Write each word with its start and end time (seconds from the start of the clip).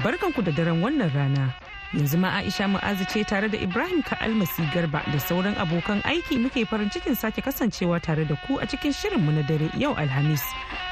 Barkanku 0.00 0.42
da 0.46 0.50
daren 0.56 0.80
wannan 0.82 1.10
rana. 1.14 1.52
Yanzu 1.92 2.16
ma 2.18 2.30
Aisha 2.40 2.64
Mu'azu 2.66 3.04
ce 3.12 3.22
tare 3.28 3.48
da 3.52 3.58
Ibrahim 3.58 4.02
Ka'almasi 4.02 4.64
Garba 4.72 5.02
da 5.12 5.18
sauran 5.20 5.52
abokan 5.60 6.00
aiki 6.08 6.38
muke 6.40 6.64
farin 6.66 6.88
cikin 6.88 7.14
sake 7.14 7.42
kasancewa 7.44 8.00
tare 8.00 8.24
da 8.24 8.34
ku 8.46 8.56
a 8.58 8.64
cikin 8.66 8.88
shirinmu 8.92 9.34
na 9.36 9.42
dare 9.42 9.68
yau 9.76 9.92
Alhamis 9.94 10.40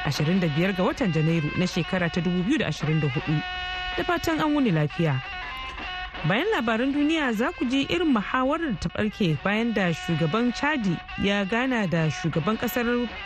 25 0.04 0.76
ga 0.76 0.82
watan 0.84 1.12
Janairu 1.16 1.48
na 1.56 1.64
shekara 1.64 2.12
ta 2.12 2.20
2024. 2.20 3.40
Da 3.96 4.02
fatan 4.04 4.40
an 4.44 4.52
wuni 4.52 4.70
lafiya. 4.70 5.16
Bayan 6.28 6.46
labaran 6.52 6.92
duniya 6.92 7.32
za 7.32 7.48
ku 7.56 7.64
ji 7.64 7.86
irin 7.88 8.12
muhawarar 8.12 8.76
ta 8.80 8.88
barke 8.92 9.38
bayan 9.44 9.72
da 9.72 9.88
shugaban 9.92 10.52
chadi 10.52 10.92
ya 11.24 11.44
gana 11.44 11.86
da 11.88 12.10
shugaban 12.10 12.56
ƙasar 12.60 12.84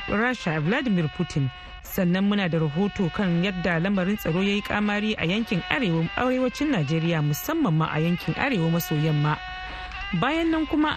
rasha 0.09 0.61
vladimir 0.63 1.09
putin. 1.17 1.51
Sannan 1.83 2.25
muna 2.31 2.49
da 2.51 2.59
rahoto 2.59 3.11
kan 3.13 3.43
yadda 3.45 3.79
lamarin 3.83 4.17
tsaro 4.17 4.41
ya 4.43 4.55
yi 4.55 4.63
kamari 4.63 5.15
a 5.19 5.27
yankin 5.27 5.61
arewacin 5.71 6.71
najeriya 6.71 7.19
musamman 7.23 7.75
ma 7.75 7.87
a 7.93 7.99
yankin 8.01 8.35
arewa 8.35 8.71
maso 8.71 8.95
yamma. 8.95 9.39
Bayan 10.21 10.51
nan 10.51 10.67
kuma 10.67 10.97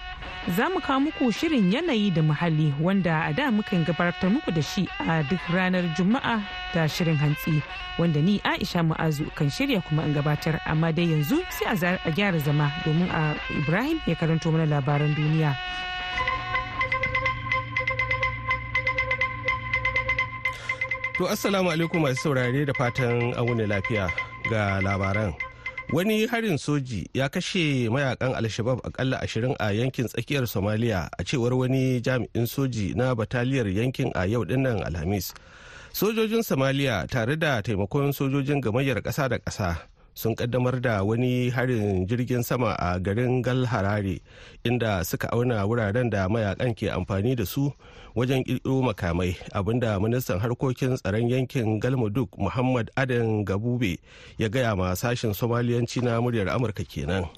za 0.56 0.68
mu 0.72 0.80
kawo 0.80 1.00
muku 1.00 1.32
shirin 1.32 1.72
yanayi 1.72 2.10
da 2.14 2.22
muhalli 2.22 2.74
wanda 2.80 3.24
a 3.28 3.32
da 3.32 3.50
muka 3.50 3.76
gabatar 3.84 4.30
muku 4.30 4.50
da 4.54 4.62
shi 4.62 4.88
a 4.98 5.22
duk 5.22 5.40
ranar 5.52 5.84
juma'a 5.96 6.42
da 6.74 6.88
shirin 6.88 7.16
hantsi 7.16 7.62
wanda 7.98 8.20
ni 8.22 8.40
aisha 8.44 8.82
mu'azu 8.82 9.24
kan 9.34 9.50
shirya 9.50 9.80
kuma 9.86 10.02
in 10.04 10.14
gabatar. 10.14 10.60
Amma 10.66 10.92
dai 10.92 11.06
yanzu 11.12 11.38
sai 11.50 11.96
a 12.04 12.10
gyara 12.10 12.38
zama 12.40 12.70
domin 12.84 13.10
a 13.10 13.34
ibrahim 13.58 14.00
ya 14.06 14.14
karanto 14.14 14.50
mana 14.52 14.66
labaran 14.66 15.14
duniya. 15.14 15.52
To 21.18 21.26
assalamu 21.26 21.70
alaikum 21.74 22.00
masu 22.06 22.30
saurare 22.30 22.64
da 22.66 22.72
fatan 22.78 23.34
an 23.34 23.58
lafiya 23.72 24.06
ga 24.50 24.78
labaran. 24.80 25.47
Wani 25.92 26.26
harin 26.26 26.58
soji 26.58 27.08
ya 27.14 27.28
kashe 27.28 27.88
mayaƙan 27.88 28.34
alshabab 28.34 28.80
akalla 28.84 29.20
ashirin 29.20 29.56
a 29.58 29.72
yankin 29.72 30.06
tsakiyar 30.08 30.46
somaliya 30.46 31.08
a 31.18 31.24
cewar 31.24 31.54
wani 31.54 32.00
jami'in 32.00 32.46
soji 32.46 32.94
na 32.94 33.14
bataliyar 33.14 33.66
yankin 33.68 34.12
a 34.14 34.26
yau 34.26 34.44
ɗin 34.44 34.60
nan 34.62 34.82
alhamis. 34.84 35.34
Sojojin 35.92 36.42
somaliya 36.44 37.06
tare 37.08 37.36
da 37.36 37.62
taimakon 37.62 38.12
sojojin 38.12 38.60
gamayyar 38.60 39.00
ƙasa 39.02 39.28
da 39.28 39.38
ƙasa 39.38 39.76
sun 40.18 40.34
kaddamar 40.34 40.82
da 40.82 41.06
wani 41.06 41.46
harin 41.54 42.02
jirgin 42.10 42.42
sama 42.42 42.74
a 42.74 42.98
garin 42.98 43.38
gal 43.38 43.62
harare 43.70 44.18
inda 44.66 45.06
suka 45.06 45.30
auna 45.30 45.62
wuraren 45.62 46.10
da 46.10 46.26
mayaƙan 46.26 46.74
ke 46.74 46.90
amfani 46.90 47.36
da 47.38 47.46
su 47.46 47.70
wajen 48.18 48.42
ƙirƙiro 48.42 48.82
makamai 48.82 49.38
abin 49.54 49.78
da 49.78 49.94
ministan 50.02 50.42
harkokin 50.42 50.98
tsaron 50.98 51.30
yankin 51.30 51.78
galmudug 51.78 52.26
muhammad 52.34 52.90
adan 52.98 53.46
gabube 53.46 54.02
ya 54.42 54.48
gaya 54.50 54.74
ma 54.74 54.90
sashen 54.98 55.30
somaliyanci 55.30 56.02
na 56.02 56.18
muryar 56.18 56.50
amurka 56.50 56.82
kenan. 56.82 57.30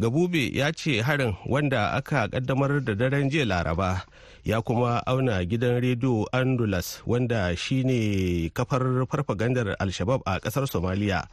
Gabube 0.00 0.48
ya 0.56 0.72
ce 0.72 1.02
harin 1.04 1.34
wanda 1.46 1.92
aka 1.92 2.24
kaddamar 2.28 2.80
da 2.80 2.94
daren 2.94 3.28
jiya 3.28 3.44
laraba 3.44 4.00
ya 4.44 4.62
kuma 4.62 5.04
auna 5.06 5.44
gidan 5.44 5.80
rediyo 5.80 6.28
andulas 6.32 7.02
wanda 7.06 7.56
shine 7.56 8.50
kafar 8.54 9.06
farfagandar 9.06 9.76
alshabab 9.78 10.20
a 10.24 10.40
ƙasar 10.40 10.66
somaliya 10.66 11.28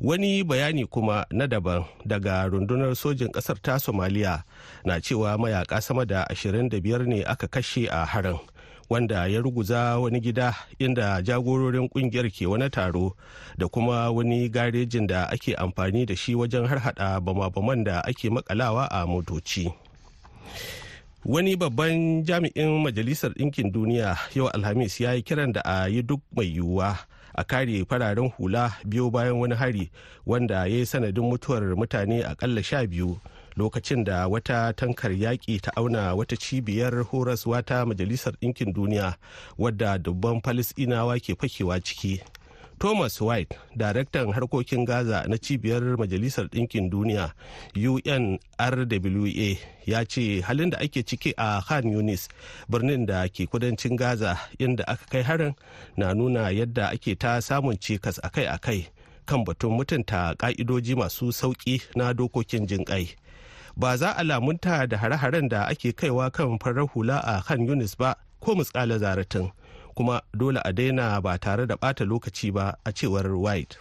wani 0.00 0.44
bayani 0.44 0.86
kuma 0.88 1.26
na 1.30 1.46
daban 1.46 1.84
daga 2.06 2.48
rundunar 2.48 2.94
sojin 2.96 3.28
ƙasar 3.28 3.60
ta 3.62 3.76
somaliya 3.78 4.44
na 4.84 5.00
cewa 5.00 5.36
mayaka 5.38 5.80
sama 5.80 6.06
da 6.06 6.24
25 6.32 7.06
ne 7.06 7.22
aka 7.24 7.46
kashe 7.48 7.88
a 7.92 8.04
harin 8.08 8.38
wanda 8.88 9.26
ya 9.26 9.40
ruguza 9.40 9.98
wani 9.98 10.20
gida 10.20 10.54
inda 10.78 11.22
jagororin 11.22 11.88
ƙungiyar 11.88 12.30
ke 12.30 12.46
wani 12.46 12.70
taro 12.70 13.16
da 13.58 13.68
kuma 13.68 14.10
wani 14.10 14.48
garejin 14.48 15.06
da 15.06 15.24
ake 15.28 15.54
amfani 15.54 16.06
da 16.06 16.14
shi 16.16 16.34
wajen 16.34 16.66
harhaɗa 16.66 17.20
bama-baman 17.20 17.84
da 17.84 18.00
ake 18.04 18.30
makalawa 18.30 18.86
a 18.90 19.06
motoci. 19.06 19.72
Wani 21.26 21.56
babban 21.56 22.22
jami'in 22.24 22.82
majalisar 22.82 23.30
ɗinkin 23.34 23.72
duniya 23.72 24.16
yau 24.34 24.48
alhamis 24.48 25.00
ya 25.00 25.12
yi 25.14 25.22
kiran 25.22 25.52
da 25.52 25.60
a 25.64 25.88
yi 25.88 26.02
duk 26.02 26.20
mai 26.36 26.46
yiwuwa 26.54 26.98
a 27.34 27.44
kare 27.44 27.84
fararen 27.84 28.30
hula 28.38 28.72
biyo 28.84 29.10
bayan 29.10 29.32
wani 29.34 29.54
hari 29.54 29.90
wanda 30.26 30.54
ya 30.54 30.64
yi 30.66 30.86
sanadin 30.86 31.24
mutuwar 31.24 31.76
mutane 31.76 32.24
akalla 32.24 32.62
sha 32.62 32.86
biyu 32.86 33.18
lokacin 33.56 34.04
da 34.04 34.28
wata 34.28 34.72
tankar 34.72 35.10
yaƙi 35.12 35.60
ta 35.60 35.72
auna 35.76 36.14
wata 36.14 36.36
cibiyar 36.36 37.04
horaswa 37.04 37.62
ta 37.62 37.84
majalisar 37.86 38.32
ɗinkin 38.42 38.72
duniya 38.72 39.16
wadda 39.58 39.98
dubban 39.98 40.40
falisɗinawa 40.40 41.18
ke 41.20 41.34
fakewa 41.34 41.80
ciki. 41.82 42.20
Thomas 42.78 43.20
white 43.20 43.56
daraktan 43.76 44.32
harkokin 44.32 44.84
gaza 44.84 45.24
na 45.28 45.36
cibiyar 45.38 45.82
majalisar 45.98 46.44
ɗinkin 46.48 46.90
duniya 46.90 47.32
unrwa 47.76 49.56
ya 49.86 50.04
ce 50.04 50.40
halin 50.40 50.70
da 50.70 50.78
ake 50.78 51.02
ciki 51.02 51.32
a 51.36 51.60
khan 51.62 51.84
yunis 51.92 52.28
birnin 52.68 53.06
da 53.06 53.28
ke 53.28 53.46
kudancin 53.46 53.96
gaza 53.96 54.36
inda 54.58 54.84
aka 54.88 55.06
kai 55.10 55.22
harin 55.22 55.54
na 55.96 56.12
nuna 56.14 56.50
yadda 56.50 56.88
ake 56.92 57.14
ta 57.18 57.40
samun 57.40 57.76
cikas 57.78 58.18
akai-akai 58.22 58.86
kan 59.26 59.44
batun 59.44 59.72
mutunta 59.72 60.34
ka'idoji 60.38 60.94
masu 60.94 61.32
sauƙi 61.32 61.80
na 61.96 62.12
dokokin 62.12 62.66
jinƙai 62.66 63.08
ba 63.76 63.96
za 63.96 64.12
a 64.16 64.22
lamunta 64.24 64.86
da 64.88 64.96
hare-haren 64.96 65.48
da 65.48 65.64
ake 65.68 65.92
kaiwa 65.92 66.30
kan 66.32 66.58
farar 66.58 66.86
hula 66.92 67.18
a 67.24 67.40
khan 67.42 67.66
yunis 67.66 67.96
ba 67.98 68.16
ko 68.40 68.54
mutsala 68.54 68.98
zaratin. 68.98 69.50
Kuma 69.96 70.20
dole 70.36 70.60
a 70.64 70.72
daina 70.72 71.20
ba 71.24 71.38
tare 71.38 71.66
da 71.66 71.76
bata 71.80 72.04
lokaci 72.04 72.52
ba 72.52 72.76
a 72.84 72.92
cewar 72.92 73.32
white. 73.40 73.78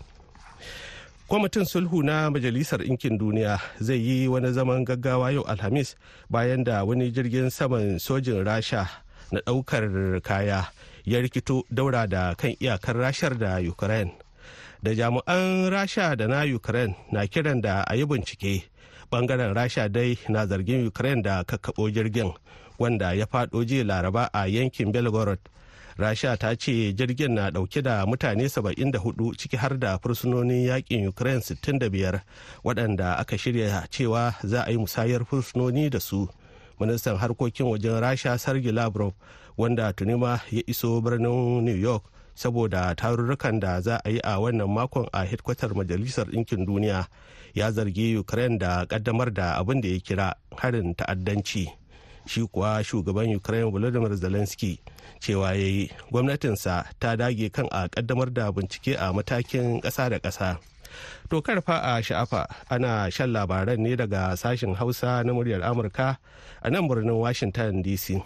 Kwamitin 1.27 1.65
sulhu 1.65 2.03
na 2.03 2.29
majalisar 2.31 2.79
ɗinkin 2.79 3.17
duniya 3.19 3.59
zai 3.81 3.97
yi 3.99 4.27
wani 4.27 4.53
zaman 4.53 4.85
gaggawa 4.85 5.31
yau 5.33 5.43
alhamis 5.43 5.95
bayan 6.29 6.63
da 6.63 6.83
wani 6.85 7.11
jirgin 7.11 7.49
saman 7.49 7.99
sojin 7.99 8.45
rasha 8.45 8.87
na 9.31 9.39
ɗaukar 9.41 10.21
kaya 10.21 10.71
ya 11.05 11.19
rikito 11.19 11.63
daura 11.71 12.07
da 12.07 12.35
kan 12.35 12.55
iyakar 12.61 12.95
rashar 12.95 13.35
da 13.37 13.59
ukraine. 13.59 14.13
Da 14.83 14.93
jami'an 14.95 15.67
rasha 15.69 16.15
da 16.15 16.27
na 16.27 16.43
ukraine 16.45 16.95
na 17.11 17.25
kiran 17.27 17.59
da 17.61 17.83
a 17.83 17.95
yi 17.97 18.05
bincike 18.05 18.63
ɓangaren 19.11 19.53
rasha 19.53 19.89
dai 19.91 20.15
na 20.29 20.45
zargin 20.47 20.87
ukraine 20.87 21.21
da 21.23 21.43
kakkaɓo 21.43 21.91
jirgin 21.91 22.31
wanda 22.79 23.13
ya 23.13 23.25
faɗo 23.25 23.65
jiya 23.65 23.83
laraba 23.83 24.29
a 24.31 24.47
yankin 24.47 24.91
belgorod. 24.93 25.39
Rasha 25.97 26.37
ta 26.37 26.55
ce 26.55 26.93
jirgin 26.93 27.33
na 27.33 27.49
ɗauke 27.51 27.81
da 27.81 28.05
mutane 28.05 28.43
74 28.49 29.35
ciki 29.37 29.57
har 29.57 29.77
da 29.79 29.97
fursunonin 29.97 30.65
yaƙin 30.67 31.07
ukraine 31.07 31.39
65 31.41 32.21
waɗanda 32.63 33.15
aka 33.17 33.37
shirya 33.37 33.87
cewa 33.89 34.33
za 34.43 34.63
a 34.67 34.71
yi 34.71 34.77
musayar 34.77 35.25
fursunoni 35.25 35.89
da 35.89 35.99
su. 35.99 36.27
Ministan 36.79 37.15
harkokin 37.17 37.65
wajen 37.71 37.99
rasha 38.01 38.37
sergei 38.37 38.71
lavrov 38.71 39.13
wanda 39.57 39.93
tuni 39.93 40.15
ma 40.19 40.39
ya 40.51 40.61
iso 40.67 41.01
birnin 41.01 41.63
new 41.63 41.75
york 41.75 42.03
saboda 42.35 42.91
tarurrukan 42.95 43.59
da 43.59 43.79
za 43.81 44.01
a 44.03 44.09
yi 44.09 44.19
a 44.23 44.35
wannan 44.39 44.67
makon 44.67 45.07
a 45.13 45.23
hedkwatar 45.23 45.71
majalisar 45.71 46.27
ɗinkin 46.27 46.65
duniya 46.67 47.07
ya 47.53 47.71
zargi 47.71 48.17
ukraine 48.19 48.57
da 48.59 48.85
kaddamar 48.85 49.31
da 49.33 49.55
abin 49.55 49.79
da 49.81 49.87
ya 49.87 49.99
kira 49.99 50.35
harin 50.57 50.93
ta'addanci. 50.95 51.84
Shi 52.27 52.41
kuwa 52.47 52.83
shugaban 52.83 53.35
ukraine 53.35 53.71
volodymyr 53.71 54.15
zelensky 54.15 54.79
cewa 55.19 55.53
ya 55.53 55.61
yi 55.67 55.91
gwamnatinsa 56.11 56.85
ta 56.99 57.15
dage 57.15 57.49
kan 57.49 57.67
a 57.71 57.87
kaddamar 57.89 58.33
da 58.33 58.51
bincike 58.51 58.95
a 58.99 59.13
matakin 59.13 59.81
ƙasa 59.81 60.09
da 60.09 60.19
ƙasa. 60.19 60.57
To 61.29 61.41
karfa 61.41 61.81
a 61.83 62.01
sha'afa 62.01 62.45
ana 62.69 63.09
shan 63.11 63.33
labaran 63.33 63.79
ne 63.79 63.95
daga 63.95 64.37
sashen 64.37 64.75
hausa 64.75 65.23
na 65.25 65.33
muryar 65.33 65.61
amurka 65.63 66.17
a 66.61 66.69
nan 66.69 66.87
birnin 66.87 67.17
washington 67.17 67.83
dc 67.83 68.21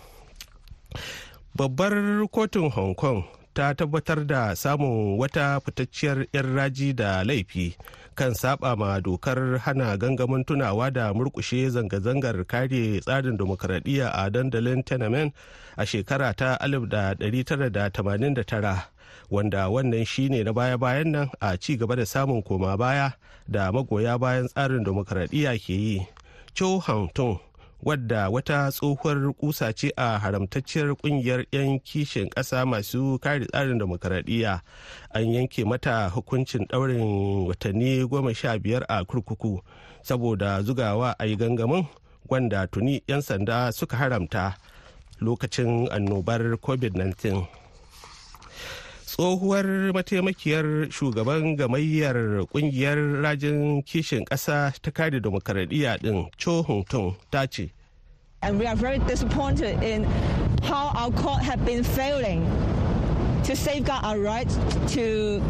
babbar 1.57 1.93
kotun 2.29 2.69
hong 2.71 2.93
kong 2.95 3.23
ta 3.59 3.73
tabbatar 3.75 4.23
da 4.27 4.55
samun 4.55 5.19
wata 5.19 5.59
fitacciyar 5.59 6.23
'yan 6.33 6.55
raji 6.55 6.93
da 6.95 7.23
laifi 7.27 7.75
kan 8.15 8.31
saba 8.33 8.71
ma 8.75 8.99
dokar 9.03 9.57
hana 9.59 9.97
gangamin 9.99 10.43
tunawa 10.47 10.87
da 10.93 11.11
murkushe 11.13 11.67
zanga-zangar 11.69 12.45
kare 12.47 12.99
tsarin 13.03 13.35
demokradiyya 13.37 14.11
a 14.15 14.29
dandalin 14.31 14.79
tenement 14.83 15.33
a 15.75 15.83
shekara 15.85 16.31
ta 16.33 16.55
1989 16.63 18.79
wanda 19.29 19.67
wannan 19.69 20.05
shine 20.07 20.39
na 20.43 20.53
baya-bayan 20.55 21.11
nan 21.11 21.27
a 21.43 21.57
ci 21.59 21.75
gaba 21.75 21.95
da 21.99 22.05
samun 22.07 22.39
koma 22.41 22.77
baya 22.79 23.11
da 23.47 23.71
magoya 23.75 24.15
bayan 24.17 24.47
tsarin 24.47 24.83
demokaradiyya 24.87 25.59
ke 25.59 25.73
yi. 25.75 26.07
Cho 26.55 26.79
hantun 26.79 27.39
wadda 27.83 28.29
wata 28.29 28.71
tsohuwar 28.71 29.33
kusa 29.33 29.73
ce 29.73 29.91
a 29.97 30.17
haramtacciyar 30.19 30.95
ƙungiyar 30.95 31.45
'yan 31.51 31.79
kishin 31.79 32.29
ƙasa 32.29 32.65
masu 32.65 33.19
kare 33.21 33.45
tsarin 33.45 33.77
demokaradiyya 33.79 34.61
an 35.11 35.23
yanke 35.33 35.65
mata 35.65 36.09
hukuncin 36.09 36.65
ɗaurin 36.67 37.47
watanni 37.47 38.03
goma 38.07 38.33
sha 38.35 38.57
biyar 38.59 38.83
a 38.89 39.05
kurkuku 39.05 39.61
saboda 40.03 40.61
zugawa 40.63 41.15
a 41.19 41.25
yi 41.25 41.35
gangamin 41.35 41.85
wanda 42.29 42.67
tuni 42.67 43.01
'yan 43.07 43.21
sanda 43.21 43.71
suka 43.71 43.97
haramta 43.97 44.57
lokacin 45.21 45.87
annobar 45.91 46.41
covid-19 46.59 47.45
tsohuwar 49.09 49.65
mataimakiyar 49.93 50.89
shugaban 50.91 51.55
gamayyar 51.57 52.45
ƙungiyar 52.53 53.21
rajin 53.23 53.81
kishin 53.83 54.25
ƙasa 54.25 54.71
ta 54.81 54.91
kare 54.91 55.19
demokaradiyya 55.19 55.97
din 56.01 56.29
cho 56.37 56.61
tun 56.89 57.15
ta 57.31 57.45
ce 57.47 57.71
And 58.41 58.59
we 58.59 58.65
are 58.67 58.75
very 58.75 58.99
disappointed 58.99 59.81
in 59.83 60.05
how 60.63 60.93
our 60.95 61.11
court 61.11 61.41
have 61.41 61.65
been 61.65 61.83
failing 61.83 62.45
to 63.43 63.55
safeguard 63.55 64.05
our 64.05 64.19
rights 64.19 64.55
to 64.93 65.41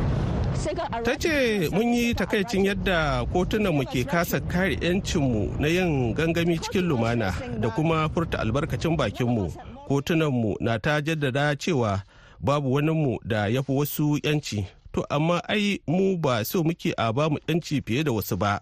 ta 1.04 1.16
ce 1.20 1.70
mun 1.72 1.94
yi 1.94 2.14
takaicin 2.16 2.66
yadda 2.66 3.26
kotunanmu 3.34 3.84
ke 3.92 4.08
kasa 4.08 4.40
kare 4.42 4.76
'yancinmu 4.80 5.60
na 5.60 5.68
yin 5.68 6.16
gangami 6.16 6.58
cikin 6.60 6.88
lumana 6.88 7.32
da 7.60 7.70
kuma 7.70 8.10
furta 8.10 8.40
albarkacin 8.40 8.96
bakinmu. 8.98 9.52
Kotunanmu 9.88 10.56
na 10.60 10.78
ta 10.80 11.02
jaddada 11.02 11.56
cewa 11.56 12.02
babu 12.40 12.74
waninmu 12.74 13.20
da 13.26 13.48
ya 13.48 13.62
fi 13.64 13.72
wasu 13.72 14.20
'yanci. 14.24 14.66
To 14.94 15.06
amma 15.10 15.42
ai 15.48 15.80
mu 15.88 16.18
ba 16.18 16.44
so 16.46 16.64
muke 16.64 16.94
a 16.98 17.14
ba 17.14 17.30
mu 17.30 17.38
'yanci 17.48 17.82
fiye 17.86 18.04
da 18.04 18.12
wasu 18.12 18.38
ba. 18.38 18.60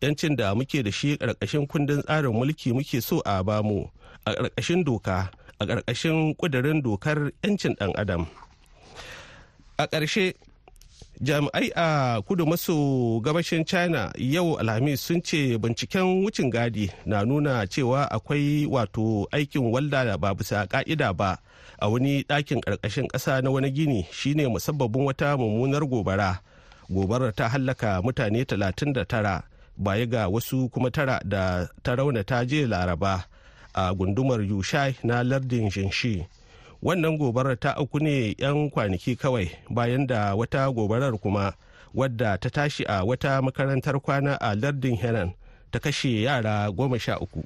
Yancin 0.00 0.36
da 0.36 0.54
muke 0.54 0.82
da 0.82 0.90
shi 0.90 1.16
ƙarƙashin 1.16 1.66
kundin 1.68 2.02
tsarin 2.02 2.32
mulki 2.32 2.72
muke 2.72 3.02
so 3.02 3.20
a 3.26 3.42
ba 3.44 3.62
mu 3.62 3.86
a 4.24 4.32
ƙarƙashin 4.34 4.84
doka 4.84 5.30
a 5.60 5.66
ƙarƙashin 5.66 6.34
ƙudurin 6.36 6.82
dokar 6.82 7.32
'yancin 7.42 7.76
ɗan 7.76 7.92
adam. 7.98 8.26
A 9.78 9.86
ƙarshe 9.86 10.34
jami'ai 11.20 11.72
a 11.76 12.20
kudu 12.22 12.46
maso 12.46 13.20
gabashin 13.20 13.64
china 13.66 14.12
yau 14.18 14.56
alhamis 14.58 15.00
sun 15.00 15.20
ce 15.22 15.56
binciken 15.58 16.24
wucin 16.24 16.50
gadi 16.50 16.90
na 17.06 17.24
nuna 17.24 17.66
cewa 17.66 18.08
akwai 18.10 18.66
wato 18.66 19.26
aikin 19.32 19.72
walda 19.72 20.04
da 20.04 20.16
ba 20.16 20.34
bisa 20.34 20.66
ka'ida 20.68 21.12
ba. 21.12 21.38
A 21.78 21.88
wani 21.88 22.22
ɗakin 22.24 22.60
ƙarƙashin 22.60 23.08
ƙasa 23.08 23.42
na 23.42 23.50
wani 23.50 23.70
gini 23.70 24.06
shine 24.12 24.46
musabbabin 24.48 25.04
wata 25.04 25.36
mummunar 25.36 25.82
gobara. 25.88 26.40
Gobarar 26.90 27.34
ta 27.34 27.48
hallaka 27.48 28.02
mutane 28.02 28.44
39 28.46 29.42
baya 29.76 30.06
ga 30.06 30.28
wasu 30.28 30.68
kuma 30.72 30.90
tara 30.90 31.20
da 31.24 31.66
ta 31.82 31.94
raunata 31.96 32.46
je 32.46 32.66
laraba 32.66 33.24
a 33.74 33.92
gundumar 33.94 34.40
yushai 34.40 34.94
na 35.04 35.22
lardin 35.22 35.68
jinshi. 35.70 36.26
Wannan 36.82 37.18
gobarar 37.18 37.58
ta 37.60 37.74
auku 37.76 38.00
ne 38.00 38.34
'yan 38.38 38.70
kwanaki 38.70 39.16
kawai 39.16 39.50
bayan 39.70 40.06
da 40.06 40.34
wata 40.34 40.70
gobarar 40.72 41.18
kuma 41.20 41.52
wadda 41.94 42.38
ta 42.40 42.48
tashi 42.50 42.84
a 42.88 43.04
wata 43.04 43.42
makarantar 43.42 44.00
kwana 44.00 44.36
a 44.40 44.54
lardin 44.56 44.96
henan 44.96 45.32
ta 45.72 45.78
kashe 45.78 46.22
yara 46.22 46.70
goma 46.72 46.98
sha 47.00 47.18
uku. 47.18 47.44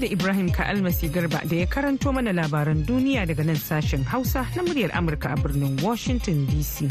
Da 0.00 0.06
Ibrahim 0.06 0.50
Ka'almasi 0.50 1.08
Garba 1.10 1.40
da 1.48 1.56
ya 1.56 1.66
karanto 1.66 2.12
mana 2.12 2.30
labaran 2.32 2.84
duniya 2.86 3.26
daga 3.26 3.44
nan 3.44 3.56
sashen 3.56 4.04
Hausa 4.04 4.46
na 4.56 4.62
muryar 4.62 4.90
Amurka 4.92 5.32
a 5.32 5.36
birnin 5.36 5.80
Washington 5.82 6.46
DC. 6.46 6.86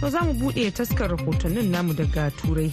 To 0.00 0.10
za 0.10 0.20
mu 0.24 0.32
buɗe 0.34 0.70
taskar 0.72 1.08
rahotannin 1.16 1.70
namu 1.70 1.94
daga 1.94 2.30
Turai 2.36 2.72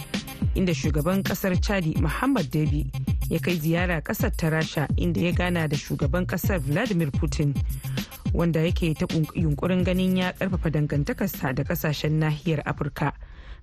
inda 0.54 0.74
shugaban 0.74 1.22
ƙasar 1.22 1.56
Chadi 1.60 1.96
Muhammad 2.00 2.50
Dabi 2.50 2.84
ya 3.30 3.38
kai 3.38 3.56
ziyara 3.56 4.02
ƙasar 4.02 4.36
ta 4.36 4.48
Rasha 4.50 4.88
inda 4.96 5.20
ya 5.20 5.32
gana 5.32 5.68
da 5.68 5.76
shugaban 5.76 6.26
ƙasar 6.26 6.58
Vladimir 6.60 7.10
Putin 7.10 7.54
wanda 8.34 8.60
yake 8.60 8.92
ta 8.98 9.06
yunkurin 9.34 9.84
ganin 9.84 10.16
ya 10.16 10.32
ƙarfafa 10.32 10.70
dangantakarsa 10.70 11.54
da 11.54 11.64
ƙasashen 11.64 12.18
nahiyar 12.20 12.62
Afirka. 12.64 13.12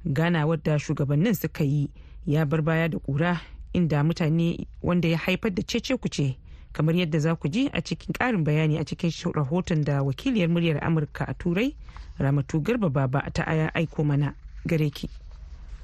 Gana 0.06 0.46
wadda 0.48 0.80
shugabannin 0.80 1.34
suka 1.34 1.63
yi 1.63 1.90
ya 2.25 2.46
bar 2.46 2.62
baya 2.62 2.90
da 2.90 3.00
kura 3.00 3.42
inda 3.74 4.04
mutane 4.04 4.68
wanda 4.84 5.07
ya 5.07 5.18
haifar 5.18 5.52
da 5.54 5.63
cece 5.63 5.98
kuce 5.98 6.38
kamar 6.74 6.96
yadda 6.96 7.19
za 7.19 7.36
ku 7.36 7.48
ji 7.50 7.69
a 7.74 7.81
cikin 7.81 8.13
karin 8.13 8.44
bayani 8.44 8.78
a 8.80 8.86
cikin 8.86 9.12
rahoton 9.34 9.84
da 9.84 10.04
wakiliyar 10.04 10.50
muryar 10.50 10.84
amurka 10.84 11.25
a 11.28 11.34
turai 11.34 11.75
ramatu 12.19 12.62
garba 12.62 12.90
baba 12.90 13.30
ta 13.34 13.44
aya 13.48 13.72
aiko 13.74 14.04
mana 14.04 14.34
gare 14.68 14.90
ki. 14.90 15.10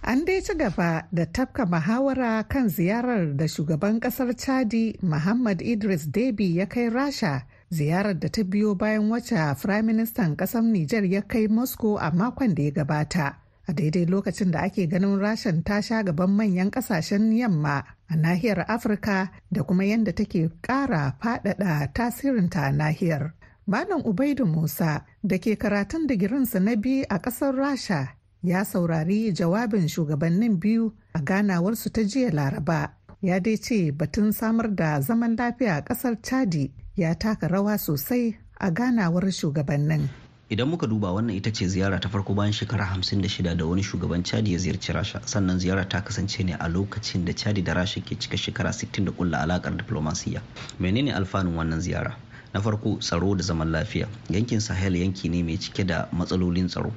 An 0.03 0.25
dai 0.25 0.41
ci 0.41 0.53
gaba 0.57 1.07
da 1.11 1.25
tafka 1.25 1.65
muhawara 1.65 2.43
kan 2.49 2.69
ziyarar 2.69 3.37
da 3.37 3.45
shugaban 3.47 3.99
ƙasar 3.99 4.33
chadi 4.37 4.97
muhammad 5.01 5.61
idris 5.61 6.05
debi 6.09 6.55
ya 6.57 6.65
kai 6.65 6.89
rasha 6.89 7.45
ziyarar 7.69 8.19
da 8.19 8.29
ta 8.29 8.43
biyo 8.43 8.75
bayan 8.75 9.09
wacce 9.09 9.55
firaministan 9.57 10.35
ƙasar 10.35 10.61
niger 10.63 11.05
ya 11.05 11.21
kai 11.21 11.47
moscow 11.47 11.97
a 11.97 12.11
makon 12.11 12.55
da 12.55 12.63
ya 12.63 12.71
gabata. 12.71 13.35
A 13.67 13.73
daidai 13.73 14.05
lokacin 14.05 14.51
da 14.51 14.59
ake 14.61 14.87
ganin 14.87 15.19
rashin 15.19 15.63
ta 15.63 15.81
sha 15.81 16.03
gaban 16.03 16.29
manyan 16.29 16.71
ƙasashen 16.71 17.31
yamma 17.37 17.83
a 18.09 18.15
nahiyar 18.15 18.65
afirka 18.67 19.31
da 19.51 19.63
kuma 19.63 19.83
yadda 19.83 20.13
take 20.15 20.49
kara 20.61 21.15
faɗaɗa 21.21 21.93
tasirinta 21.93 22.61
a 22.67 22.71
nahiyar 22.71 23.33
Malam 23.67 24.01
Ubaidu 24.03 24.45
Musa 24.45 25.05
da 25.23 25.37
ke 25.37 25.55
karatun 25.55 26.07
digirinsa 26.07 26.59
na 26.59 26.75
biyu 26.75 27.05
a 27.09 27.19
ƙasar 27.21 27.55
Rasha 27.55 28.07
ya 28.43 28.63
saurari 28.65 29.31
jawabin 29.33 29.87
shugabannin 29.87 30.59
biyu 30.59 30.91
a 31.13 31.19
ganawarsu 31.19 31.89
ta 31.93 32.01
jiya 32.01 32.31
Laraba. 32.31 32.89
Ya 33.21 33.39
dai 33.39 33.55
ce 33.57 33.91
batun 33.91 34.33
samar 34.33 34.75
da 34.75 34.99
zaman 35.01 35.35
lafiya 35.37 35.77
a 35.77 35.81
ƙasar 35.83 36.21
Chadi 36.21 36.71
ya 36.95 37.13
taka 37.13 37.47
rawa 37.47 37.77
sosai 37.77 38.35
a 38.59 38.71
ganawar 38.71 39.31
shugabannin. 39.31 40.09
Idan 40.51 40.67
muka 40.67 40.87
duba 40.87 41.11
wannan 41.15 41.35
ita 41.35 41.51
ce 41.51 41.67
ziyara 41.67 41.99
ta 41.99 42.09
farko 42.09 42.33
bayan 42.35 42.51
shekara 42.53 42.83
56 42.85 43.55
da 43.55 43.65
wani 43.65 43.83
shugaban 43.83 44.23
chadi 44.23 44.53
ya 44.53 44.59
ziyarci 44.59 44.91
rasha. 44.93 45.21
Sannan 45.25 45.59
ziyara 45.59 45.85
ta 45.89 46.01
kasance 46.01 46.43
ne 46.43 46.53
a 46.59 46.67
lokacin 46.67 47.25
da 47.25 47.31
chadi 47.33 47.63
da 47.63 47.73
rasha 47.73 48.01
ke 48.01 48.19
cika 48.19 48.37
shekara 48.37 48.69
60 48.75 49.05
da 49.05 49.11
kulla 49.11 49.39
alakar 49.41 49.71
diplomasiya 49.77 50.41
menene 50.79 51.13
alfanun 51.15 51.55
wannan 51.55 51.79
ziyara? 51.79 52.15
Na 52.53 52.59
farko 52.61 52.97
tsaro 52.99 53.35
da 53.35 53.43
zaman 53.43 53.71
lafiya. 53.71 54.07
Yankin 54.29 54.59
sahel 54.59 54.95
yanki 54.99 55.29
ne 55.29 55.43
mai 55.43 55.55
cike 55.57 55.87
da 55.87 56.07
matsalolin 56.11 56.67
tsaro. 56.67 56.91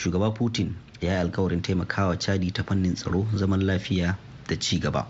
Shugaba 0.00 0.30
putin 0.32 0.72
ya 1.00 1.12
yi 1.12 1.20
alkawarin 1.28 1.60
taimakawa 1.60 2.16
chadi 2.16 2.52
ta 2.52 2.62
fannin 2.64 2.94
tsaro 2.96 3.26
zaman 3.36 3.60
lafiya 3.60 4.16
da 4.48 4.56
ci 4.56 4.78
gaba. 4.80 5.04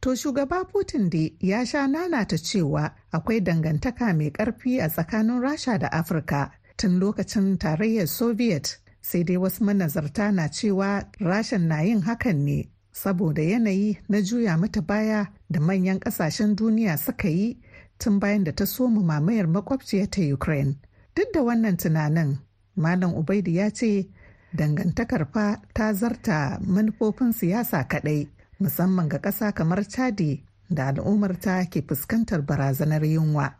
To 0.00 0.10
shugaba 0.18 0.64
Putin 0.66 1.08
da 1.10 1.30
ya 1.40 1.64
sha 1.64 1.86
nanata 1.86 2.36
cewa 2.38 2.90
akwai 3.12 3.40
dangantaka 3.40 4.10
mai 4.14 4.30
ƙarfi 4.30 4.82
a 4.82 4.88
tsakanin 4.90 5.40
Rasha 5.40 5.78
da 5.78 5.88
Afirka. 5.88 6.50
Tun 6.76 6.98
lokacin 7.00 7.58
tarayyar 7.58 8.06
Soviet 8.08 8.78
sai 9.02 9.22
dai 9.24 9.36
wasu 9.36 9.64
manazarta 9.64 10.32
na 10.32 10.48
cewa 10.48 11.04
Rashan 11.20 11.66
na 11.68 11.80
yin 11.80 12.02
hakan 12.02 12.44
ne 12.44 12.68
saboda 12.92 13.42
yanayi 13.42 13.98
na 14.08 14.18
juya 14.22 14.56
mata 14.58 14.80
baya 14.82 15.26
da 15.50 15.60
manyan 15.60 15.98
ƙasashen 16.00 16.54
duniya 16.56 16.98
suka 16.98 17.28
yi 17.28 17.58
tun 17.98 18.18
bayan 18.20 18.44
da 18.44 18.52
ta 18.52 18.64
soma 18.66 19.00
mamayar 19.02 19.46
makwabciya 19.46 20.10
ta 20.10 20.20
Ukraine. 20.22 20.76
Duk 21.14 21.32
da 21.32 21.40
wannan 21.42 21.76
tunanin, 21.76 22.38
Malam 22.76 23.14
Ubaidu 23.14 23.50
ya 23.50 23.70
ce 23.70 24.08
dangantakar 24.54 25.26
fa 25.32 25.62
ta 25.74 25.92
zarta 25.92 26.58
manufofin 26.60 27.32
siyasa 27.32 27.88
kaɗai, 27.88 28.28
musamman 28.60 29.08
ga 29.08 29.18
ƙasa 29.18 29.52
kamar 29.54 29.84
Chadi 29.88 30.44
da 30.70 30.88
al'ummarta 30.92 31.64
ke 31.70 31.80
fuskantar 31.82 32.42
barazanar 32.44 33.04
yunwa. 33.04 33.54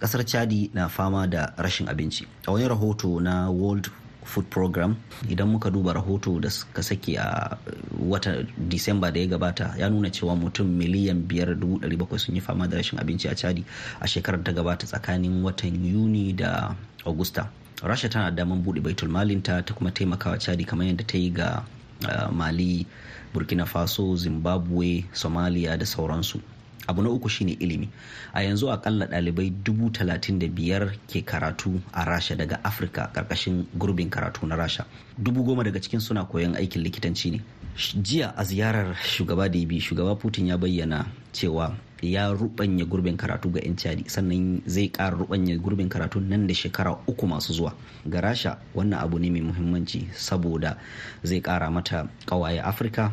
Ƙasar 0.00 0.24
Chadi 0.24 0.70
na 0.74 0.88
fama 0.88 1.26
da 1.26 1.52
rashin 1.58 1.86
abinci. 1.88 2.26
A 2.46 2.52
wani 2.52 2.68
rahoto 2.68 3.20
na 3.20 3.50
World 3.50 3.90
food 4.24 4.48
program 4.50 4.96
idan 5.28 5.48
muka 5.52 5.70
duba 5.70 5.92
rahoto 5.94 6.40
da 6.40 6.48
suka 6.50 6.82
sake 6.82 7.16
a 7.20 7.56
wata 8.00 8.42
disamba 8.56 9.12
da 9.12 9.20
ya 9.20 9.26
gabata 9.26 9.74
ya 9.78 9.88
nuna 9.88 10.10
cewa 10.10 10.34
mutum 10.36 10.66
miliyan 10.66 11.28
biyar 11.28 11.54
bakwai 11.96 12.18
sun 12.18 12.34
yi 12.34 12.40
fama 12.40 12.66
da 12.68 12.76
rashin 12.80 12.98
abinci 12.98 13.28
a 13.28 13.34
chadi 13.36 13.64
a 14.00 14.06
shekarar 14.08 14.42
ta 14.44 14.52
gabata 14.52 14.86
tsakanin 14.88 15.44
watan 15.44 15.76
yuni 15.84 16.32
da 16.32 16.74
augusta 17.06 17.48
rasha 17.84 18.08
tana 18.08 18.30
daman 18.32 18.64
buɗe 18.64 18.80
baitul 18.80 19.08
malinta 19.12 19.62
ta 19.64 19.74
kuma 19.74 19.90
taimakawa 19.92 20.40
chadi 20.40 20.64
kamar 20.64 20.86
yadda 20.88 21.04
ta 21.06 21.18
yi 21.18 21.30
ga 21.30 21.62
mali 22.32 22.86
burkina 23.34 23.66
faso 23.68 24.16
zimbabwe 24.16 25.04
somalia 25.12 25.76
da 25.76 25.84
sauransu 25.86 26.40
abu 26.88 27.02
na 27.02 27.10
uku 27.10 27.28
shine 27.28 27.52
ilimi. 27.60 27.88
A 28.32 28.42
yanzu 28.42 28.70
akalla 28.70 29.06
ɗalibai 29.06 29.50
dubu 29.64 29.90
talatin 29.90 30.38
da 30.38 30.46
biyar 30.48 30.92
ke 31.08 31.24
karatu 31.24 31.80
a 31.92 32.04
rasha 32.04 32.36
daga 32.36 32.60
afirka 32.64 33.10
ƙarƙashin 33.14 33.64
gurbin 33.78 34.10
karatu 34.10 34.46
na 34.46 34.56
rasha. 34.56 34.84
Dubu 35.18 35.44
goma 35.44 35.64
daga 35.64 35.80
cikin 35.80 36.00
suna 36.00 36.24
koyon 36.24 36.54
aikin 36.56 36.82
likitanci 36.82 37.30
ne. 37.32 37.40
Jiya 38.02 38.34
a 38.36 38.44
ziyarar 38.44 38.94
shugaba 39.02 39.48
da 39.50 39.64
bi 39.66 39.80
shugaba 39.80 40.14
putin 40.18 40.46
ya 40.46 40.56
bayyana 40.56 41.06
cewa 41.32 41.74
ya 42.02 42.32
rubanya 42.32 42.84
gurbin 42.84 43.16
karatu 43.16 43.50
ga 43.50 43.60
'yan 43.64 43.76
cadi 43.76 44.04
sannan 44.06 44.62
zai 44.66 44.88
ƙara 44.92 45.16
rubanya 45.16 45.56
gurbin 45.58 45.88
karatu 45.88 46.20
nan 46.20 46.46
da 46.46 46.54
shekara 46.54 46.98
uku 47.08 47.26
masu 47.26 47.52
zuwa. 47.52 47.72
Ga 48.06 48.20
rasha 48.20 48.58
wannan 48.74 49.00
abu 49.00 49.18
ne 49.18 49.30
mai 49.30 49.40
muhimmanci 49.40 50.08
saboda 50.14 50.76
zai 51.24 51.40
ƙara 51.40 51.70
mata 51.72 52.08
ƙawaye 52.26 52.60
afirka 52.62 53.12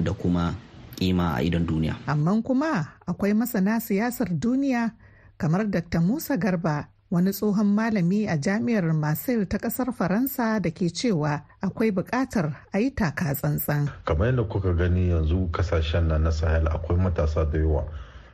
da 0.00 0.12
kuma 0.12 0.54
kima 1.02 1.34
a 1.36 1.42
idon 1.42 1.66
duniya. 1.66 1.94
Amma 2.06 2.42
kuma 2.42 2.86
akwai 3.06 3.34
masana 3.34 3.80
siyasar 3.80 4.28
duniya 4.30 4.90
kamar 5.38 5.66
Dr. 5.66 6.00
Musa 6.00 6.36
Garba 6.36 6.86
wani 7.10 7.30
tsohon 7.32 7.66
malami 7.66 8.28
a 8.28 8.38
jami'ar 8.38 8.94
Marseille 8.94 9.46
ta 9.46 9.58
ƙasar 9.58 9.92
Faransa 9.92 10.60
da 10.62 10.70
ke 10.70 10.86
cewa 10.94 11.42
akwai 11.60 11.90
buƙatar 11.90 12.54
a 12.72 12.78
yi 12.78 12.90
taka 12.94 13.34
tsantsan. 13.34 13.90
Kamar 14.04 14.26
yadda 14.30 14.44
kuka 14.48 14.72
gani 14.74 15.08
yanzu 15.10 15.50
ƙasashen 15.50 16.06
na 16.06 16.18
na 16.18 16.30
Sahel 16.30 16.66
akwai 16.70 16.96
matasa 16.98 17.44
da 17.50 17.58
yawa. 17.58 17.84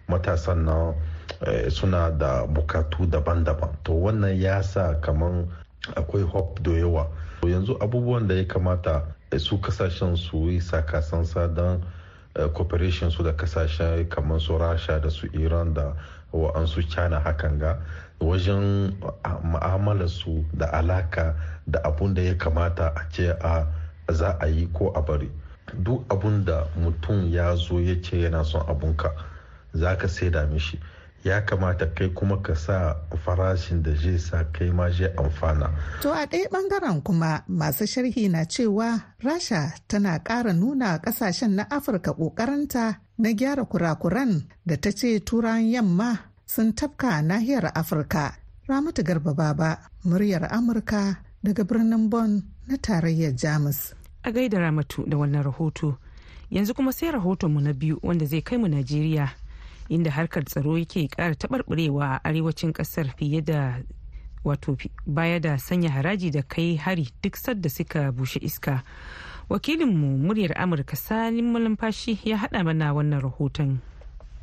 Matasan 0.09 0.65
na 0.65 0.93
suna 1.71 2.11
da 2.11 2.47
bukatu 2.47 3.09
daban-daban. 3.09 3.77
To 3.85 3.93
wannan 3.93 4.37
ya 4.39 4.61
sa 4.63 4.95
kamar 5.01 5.45
akwai 5.97 6.23
hop 6.29 6.61
da 6.63 6.71
yawa. 6.71 7.07
Yanzu 7.43 7.79
abubuwan 7.81 8.29
da 8.29 8.35
ya 8.35 8.45
kamata 8.45 9.03
su 9.39 9.57
ƙasashen 9.59 10.17
su 10.17 10.51
yi 10.51 10.61
sakasansa 10.61 11.49
don 11.55 11.83
cooperation 12.55 13.11
su 13.11 13.23
da 13.23 13.33
ƙasashe 13.33 14.09
kamar 14.09 14.39
su 14.41 14.53
rasha 14.59 15.01
da 15.03 15.09
su 15.11 15.27
iran 15.35 15.75
da 15.75 15.93
wa'ansu 16.33 16.83
china 16.89 17.19
hakan 17.21 17.59
ga 17.59 17.79
wajen 18.21 18.95
ma'amalar 19.43 20.09
su 20.09 20.45
da 20.55 20.67
alaka 20.73 21.35
da 21.67 21.81
abun 21.85 22.15
da 22.15 22.23
ya 22.23 22.35
kamata 22.35 22.93
a 22.95 23.09
ce 23.11 23.31
a 23.41 23.67
za 24.13 24.37
a 24.41 24.47
yi 24.47 24.69
ko 24.73 24.93
a 24.95 25.03
bari. 25.03 25.31
Duk 25.83 26.05
abun 26.09 26.45
da 26.45 26.65
mutum 26.77 27.31
ya 27.33 27.55
zo 27.57 27.79
ya 27.81 27.95
ce 28.03 28.17
yana 28.23 28.45
son 28.45 28.63
abunka 28.69 29.13
za 29.75 29.97
ka 29.97 30.09
saida 30.09 30.47
mishi. 30.47 30.79
Ya 31.29 31.41
kamata 31.45 31.87
kai 31.95 32.09
kuma 32.09 32.37
ka 32.43 32.55
sa 32.55 32.97
farashin 33.25 33.83
da 33.83 33.93
zai 33.95 34.19
sa 34.19 34.45
kai 34.53 34.71
ma 34.71 34.91
zai 34.91 35.09
amfana. 35.17 35.69
To 36.03 36.09
a 36.13 36.27
ɗaya 36.27 36.49
ɓangaren 36.53 37.03
kuma 37.07 37.45
masu 37.49 37.85
sharhi 37.87 38.29
na 38.31 38.45
cewa 38.45 38.89
Rasha 39.23 39.73
tana 39.89 40.19
ƙara 40.25 40.53
nuna 40.53 40.99
ƙasashen 40.99 41.51
na 41.55 41.65
Afirka 41.71 42.13
ƙoƙarinta 42.17 42.97
na 43.19 43.29
gyara 43.33 43.65
kurakuran 43.65 44.49
da 44.67 44.77
ta 44.77 44.91
ce 44.93 45.21
turan 45.21 45.69
yamma 45.71 46.19
sun 46.47 46.73
tafka 46.73 47.23
nahiyar 47.23 47.73
Afirka. 47.75 48.35
Ramatu 48.69 49.03
Garba 49.03 49.35
Baba, 49.35 49.79
muryar 50.05 50.49
Amurka 50.53 51.17
daga 51.45 51.65
birnin 51.65 52.09
Bonn 52.11 52.43
na 52.67 52.77
tarayyar 52.77 53.33
Jamus. 53.37 53.95
A 54.25 54.31
gaida 54.33 54.59
Ramatu 54.59 55.05
da 55.09 55.17
wannan 55.17 55.43
rahoto. 55.45 55.97
Yanzu 56.51 56.75
kuma 56.75 56.93
sai 56.93 57.11
rahotonmu 57.13 57.61
na 57.61 57.73
biyu 57.73 57.99
wanda 58.03 58.27
zai 58.27 58.41
kai 58.43 58.57
mu 58.57 58.69
Najeriya. 58.69 59.29
Inda 59.89 60.11
harkar 60.11 60.45
tsaro 60.45 60.79
yake 60.79 61.09
kara 61.09 61.35
taɓarɓarewa 61.35 62.05
a 62.05 62.21
arewacin 62.25 62.73
ƙasar 62.73 63.07
fiye 63.17 63.41
da 63.45 63.81
wato 64.45 64.77
baya 65.07 65.41
da 65.41 65.57
sanya 65.59 65.91
haraji 65.91 66.31
da 66.31 66.43
kai 66.43 66.77
hari 66.77 67.09
duk 67.23 67.37
sadda 67.37 67.69
suka 67.71 68.13
bushe 68.13 68.39
iska. 68.41 68.83
Wakilinmu 69.49 70.19
muryar 70.19 70.53
amurka 70.61 70.97
salim 70.97 71.53
malumfashi 71.53 72.19
ya 72.25 72.37
haɗa 72.37 72.65
mana 72.65 72.93
wannan 72.95 73.21
rahoton. 73.21 73.81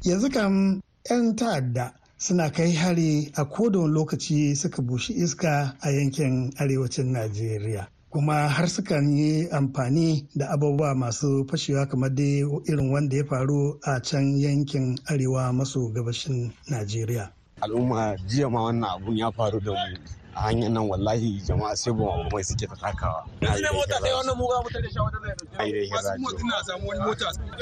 Yanzu 0.04 0.30
kam 0.34 0.82
'yan 1.10 1.36
ta'adda 1.36 1.94
suna 2.18 2.50
kai 2.50 2.72
hari 2.74 3.32
a 3.38 3.46
kodon 3.46 3.92
lokaci 3.94 4.56
suka 4.58 4.82
bushe 4.82 5.14
iska 5.14 5.75
a 5.82 5.90
yankin 5.92 6.52
arewacin 6.58 7.14
najeriya. 7.14 7.88
Kuma 8.16 8.48
har 8.48 8.68
sukan 8.72 9.12
yi 9.18 9.50
amfani 9.52 10.24
da 10.36 10.48
abubuwa 10.50 10.96
masu 10.96 11.44
fashewa 11.52 11.86
kamar 11.86 12.10
dai 12.16 12.48
irin 12.66 12.90
wanda 12.92 13.18
ya 13.18 13.24
faru 13.26 13.76
a 13.84 14.00
can 14.00 14.40
yankin 14.40 14.96
arewa 15.12 15.52
maso 15.54 15.92
gabashin 15.92 16.52
najeriya. 16.72 17.28
Al'umma 17.62 18.16
jiya 18.28 18.50
ma 18.50 18.64
wannan 18.64 18.90
abun 18.90 19.18
ya 19.18 19.32
faru 19.32 19.60
da 19.60 19.72
mu. 19.72 20.00
A 20.36 20.42
hanyar 20.48 20.72
nan 20.72 20.88
wallahi 20.88 21.42
jama'a 21.44 21.76
sai 21.76 21.92
ba 21.92 22.24
mai 22.32 22.44
suke 22.44 22.68
ta 22.72 22.76
takawa. 22.76 23.28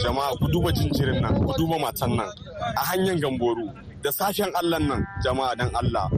Jama'a 0.06 0.38
ku 0.38 0.48
duba 0.54 0.70
jinjirin 0.72 1.18
nan 1.22 1.34
ku 1.34 1.54
duba 1.58 1.80
matan 1.82 2.14
nan. 2.16 2.30
A 2.78 2.82
hanyar 2.94 3.18
gamboru 3.18 3.74
da 4.04 4.12
sashen 4.12 4.54
allah 4.54 4.78
nan 4.80 5.02
jama'a 5.26 5.58
dan 5.58 5.74
allah. 5.74 6.10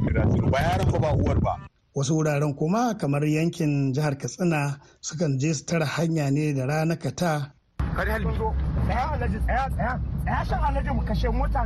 Ba 0.52 0.60
yaran 0.60 0.92
ba 1.00 1.16
uwar 1.16 1.40
ba. 1.40 1.56
Wasu 1.96 2.16
wuraren 2.16 2.56
kuma 2.56 2.94
kamar 2.98 3.24
yankin 3.26 3.94
jihar 3.94 4.18
katsina 4.18 4.80
sukan 5.02 5.40
je 5.40 5.54
su 5.54 5.66
tara 5.66 5.86
hanya 5.86 6.30
ne 6.32 6.54
da 6.54 6.66
rana 6.66 6.96
kata 6.96 7.52
kari 7.96 8.12
halin 8.12 8.34
zo 8.38 8.54
tsaya 8.86 9.12
alhaji. 9.12 9.40
Tsaya 9.40 9.70
tsaya. 9.70 9.94
Tsaya 10.26 10.46
shan 10.46 10.60
alhaji 10.64 10.90
mu 10.96 11.02
kashe 11.08 11.30
mota 11.32 11.62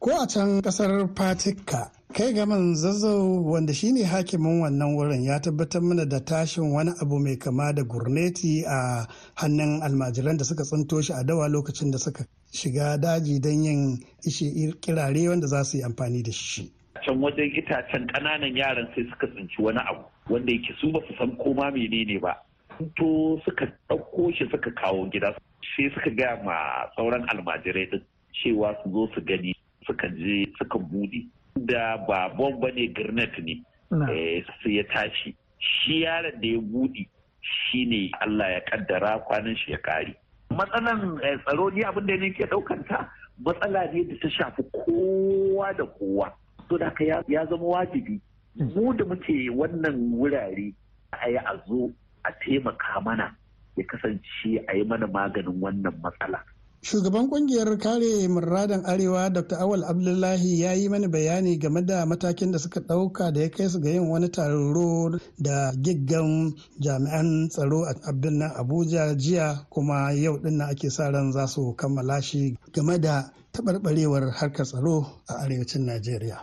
ko 0.00 0.10
a 0.22 0.26
can 0.26 0.62
ƙasar 0.62 1.08
fatika 1.14 1.90
kai 2.14 2.32
gaman 2.32 2.74
zazzau 2.76 3.44
wanda 3.44 3.72
shine 3.74 4.04
hakimin 4.04 4.60
wannan 4.62 4.94
wurin 4.96 5.22
ya 5.24 5.38
tabbatar 5.40 5.82
mana 5.82 6.06
da 6.06 6.20
tashin 6.20 6.72
wani 6.72 6.92
abu 7.02 7.18
mai 7.18 7.36
kama 7.36 7.72
da 7.74 7.82
gurneti 7.82 8.64
a 8.66 9.06
hannun 9.34 9.82
almajiran 9.82 10.36
da 10.38 10.44
suka 10.44 10.62
tsinto 10.64 11.02
shi 11.02 11.12
a 11.12 11.24
dawa 11.24 11.48
lokacin 11.48 11.90
da 11.90 11.98
suka 11.98 12.24
shiga 12.52 12.98
daji 12.98 13.40
don 13.40 13.64
yin 13.64 13.98
ishe 14.26 14.72
kirare 14.80 15.28
wanda 15.28 15.46
za 15.46 15.64
su 15.64 15.76
yi 15.78 15.82
amfani 15.84 16.22
da 16.22 16.32
shi. 16.32 16.70
Can 17.04 17.20
wajen 17.22 17.50
itacen 17.56 18.06
ƙananan 18.06 18.56
yaran 18.56 18.88
sai 18.94 19.04
suka 19.10 19.26
tsinci 19.26 19.58
wani 19.62 19.78
abu 19.78 20.04
wanda 20.28 20.52
yake 20.52 20.74
su 20.80 20.90
ba 20.92 21.00
su 21.08 21.14
san 21.18 21.36
koma 21.36 21.70
menene 21.70 22.20
ba. 22.20 22.34
To 22.96 23.40
suka 23.44 23.66
ɗauko 23.88 24.32
shi 24.34 24.44
suka 24.50 24.70
kawo 24.70 25.06
gida 25.10 25.34
sai 25.76 25.90
suka 25.94 26.10
gaya 26.10 26.42
ma 26.44 26.86
sauran 26.96 27.24
almajirai 27.28 27.90
din 27.90 28.02
cewa 28.34 28.74
su 28.82 28.90
zo 28.92 29.08
su 29.14 29.20
gani 29.24 29.54
suka 29.86 30.08
je 30.08 30.46
suka 30.58 30.78
buɗe. 30.78 31.26
Da 31.56 31.96
ba 32.06 32.28
bomba 32.36 32.72
ne 32.72 32.86
garnet 32.92 33.38
ne 33.38 33.62
sai 33.90 34.70
ya 34.76 34.82
tashi. 34.92 35.34
Shi 35.58 36.02
yaron 36.02 36.40
da 36.40 36.46
ya 36.48 36.58
buɗe 36.60 37.06
shi 37.40 37.84
ne 37.84 38.10
Allah 38.20 38.50
ya 38.52 38.60
kaddara 38.60 39.18
kwanan 39.26 39.56
shi 39.56 39.72
ya 39.72 39.78
kare 39.78 40.14
matsalan 40.50 41.18
tsaro 41.44 41.70
ne 41.70 41.82
abin 41.84 42.06
da 42.06 42.16
ne 42.16 42.30
ke 42.32 42.44
ɗaukanta 42.46 43.08
matsala 43.44 43.86
ne 43.92 44.04
da 44.04 44.14
ta 44.20 44.28
shafi 44.28 44.62
kowa 44.72 45.72
da 45.76 45.84
kowa. 45.86 46.32
To 46.68 46.78
da 46.78 46.92
ya 47.28 47.46
zama 47.46 47.64
wajibi 47.64 48.20
mu 48.56 48.92
da 48.92 49.04
muke 49.04 49.50
wannan 49.50 50.12
wurare 50.12 50.74
a 51.12 51.30
yi 51.30 51.36
a 51.36 51.56
zo 51.68 51.90
a 52.24 52.32
taimaka 52.32 53.00
mana 53.04 53.34
ya 53.76 53.84
kasance 53.86 54.64
a 54.68 54.76
yi 54.76 54.84
mana 54.84 55.06
maganin 55.06 55.60
wannan 55.60 55.94
matsala. 56.02 56.42
Shugaban 56.82 57.28
ƙungiyar 57.30 57.78
kare 57.78 58.28
murradan 58.28 58.84
Arewa 58.86 59.32
Dr. 59.32 59.56
Awal 59.58 59.84
Abdullahi 59.84 60.60
ya 60.60 60.72
yi 60.72 60.88
mani 60.88 61.08
bayani 61.08 61.58
game 61.58 61.84
da 61.86 62.06
matakin 62.06 62.52
da 62.52 62.58
suka 62.58 62.80
ɗauka 62.80 63.32
da 63.32 63.40
ya 63.40 63.50
kai 63.50 63.68
su 63.68 63.80
ga 63.80 63.90
yin 63.90 64.08
wani 64.08 64.28
taro 64.30 65.10
da 65.38 65.72
giggan 65.74 66.54
jami'an 66.80 67.48
tsaro 67.50 67.82
a 67.84 68.12
birnin 68.12 68.50
Abuja 68.54 69.14
jiya 69.18 69.66
kuma 69.70 70.12
yau 70.12 70.38
din 70.38 70.60
ake 70.60 70.88
sa 70.90 71.10
ran 71.10 71.32
za 71.32 71.46
su 71.46 71.74
kammala 71.76 72.22
shi 72.22 72.56
game 72.72 72.98
da 73.00 73.32
taɓarɓarewar 73.52 74.30
harkar 74.30 74.66
tsaro 74.66 75.06
a 75.26 75.34
arewacin 75.42 75.84
Najeriya. 75.84 76.38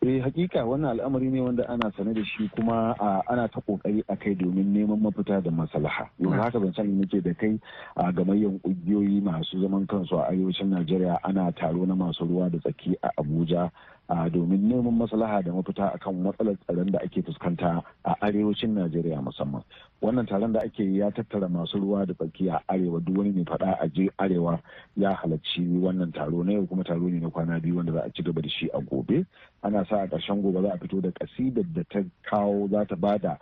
Eh 0.00 0.22
hakika 0.22 0.64
wannan 0.64 0.90
al'amari 1.00 1.26
ne 1.30 1.40
wanda 1.40 1.68
ana 1.68 1.90
sane 1.96 2.14
da 2.14 2.24
shi 2.24 2.48
kuma 2.54 2.94
ana 3.26 3.48
ta 3.48 3.60
ƙoƙari 3.60 4.02
a 4.08 4.16
kai 4.16 4.34
domin 4.34 4.72
neman 4.72 5.00
mafita 5.02 5.42
da 5.42 5.50
maslaha. 5.50 6.06
Yanzu 6.20 6.38
haka 6.38 6.60
ban 6.60 6.72
sani 6.72 6.92
nake 6.94 7.20
da 7.22 7.34
kai 7.34 7.58
a 7.96 8.12
gamayyan 8.12 8.60
kungiyoyi 8.62 9.20
masu 9.22 9.60
zaman 9.60 9.86
kansu 9.86 10.16
a 10.22 10.30
arewacin 10.30 10.70
najeriya 10.70 11.18
ana 11.24 11.52
taro 11.52 11.84
na 11.86 11.94
masu 11.94 12.24
ruwa 12.24 12.50
da 12.50 12.58
tsaki 12.58 12.94
a 13.02 13.10
abuja 13.18 13.70
domin 14.08 14.68
neman 14.68 14.96
maslaha 14.96 15.42
da 15.44 15.52
mafita 15.52 15.92
akan 15.94 16.22
matsalar 16.24 16.56
tsaron 16.64 16.90
da 16.92 16.98
ake 17.04 17.22
fuskanta 17.22 17.82
a 18.04 18.14
arewacin 18.24 18.72
najeriya 18.74 19.20
musamman. 19.20 19.62
Wannan 20.02 20.26
taron 20.26 20.52
da 20.52 20.60
ake 20.64 20.80
ya 20.96 21.10
tattara 21.10 21.48
masu 21.48 21.76
ruwa 21.78 22.06
da 22.06 22.14
tsaki 22.14 22.48
a 22.48 22.60
arewa. 22.68 23.00
Duk 23.04 23.18
wani 23.18 23.32
mai 23.32 23.44
faɗa 23.44 23.76
a 23.80 23.88
je 23.88 24.08
arewa 24.18 24.60
ya 24.96 25.12
halarci 25.14 25.60
wannan 25.80 26.12
taro 26.14 26.42
na 26.42 26.52
yau 26.52 26.66
kuma 26.66 26.84
taro 26.84 27.08
ne 27.08 27.20
na 27.20 27.28
kwana 27.28 27.60
biyu 27.60 27.76
wanda 27.76 27.92
za 27.92 28.00
a 28.04 28.10
ci 28.10 28.22
gaba 28.22 28.40
da 28.40 28.48
shi 28.48 28.68
a 28.72 28.80
gobe. 28.80 29.26
Ana 29.62 29.84
sa 29.84 30.02
a 30.02 30.06
ƙarshen 30.08 30.40
gobe 30.42 30.62
za 30.62 30.72
a 30.72 30.78
fito 30.78 31.00
da 31.02 31.10
kasidar 31.12 31.64
da 31.74 31.82
ta 31.90 32.00
kawo 32.24 32.68
za 32.70 32.84
ta 32.88 32.96
ba 32.96 33.18
da 33.18 33.36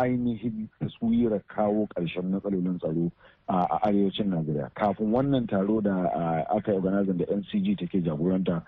ainihin 0.00 0.68
taswirar 0.80 1.40
kawo 1.46 1.86
ƙarshen 1.94 2.30
matsalolin 2.32 2.78
tsaro 2.78 3.10
a 3.48 3.78
arewacin 3.86 4.30
najeriya. 4.30 4.70
Kafin 4.74 5.12
wannan 5.12 5.46
taro 5.48 5.80
da 5.80 6.44
aka 6.50 6.72
organizing 6.72 7.18
da 7.18 7.24
ncg 7.26 7.78
take 7.78 8.00
jagoranta 8.02 8.62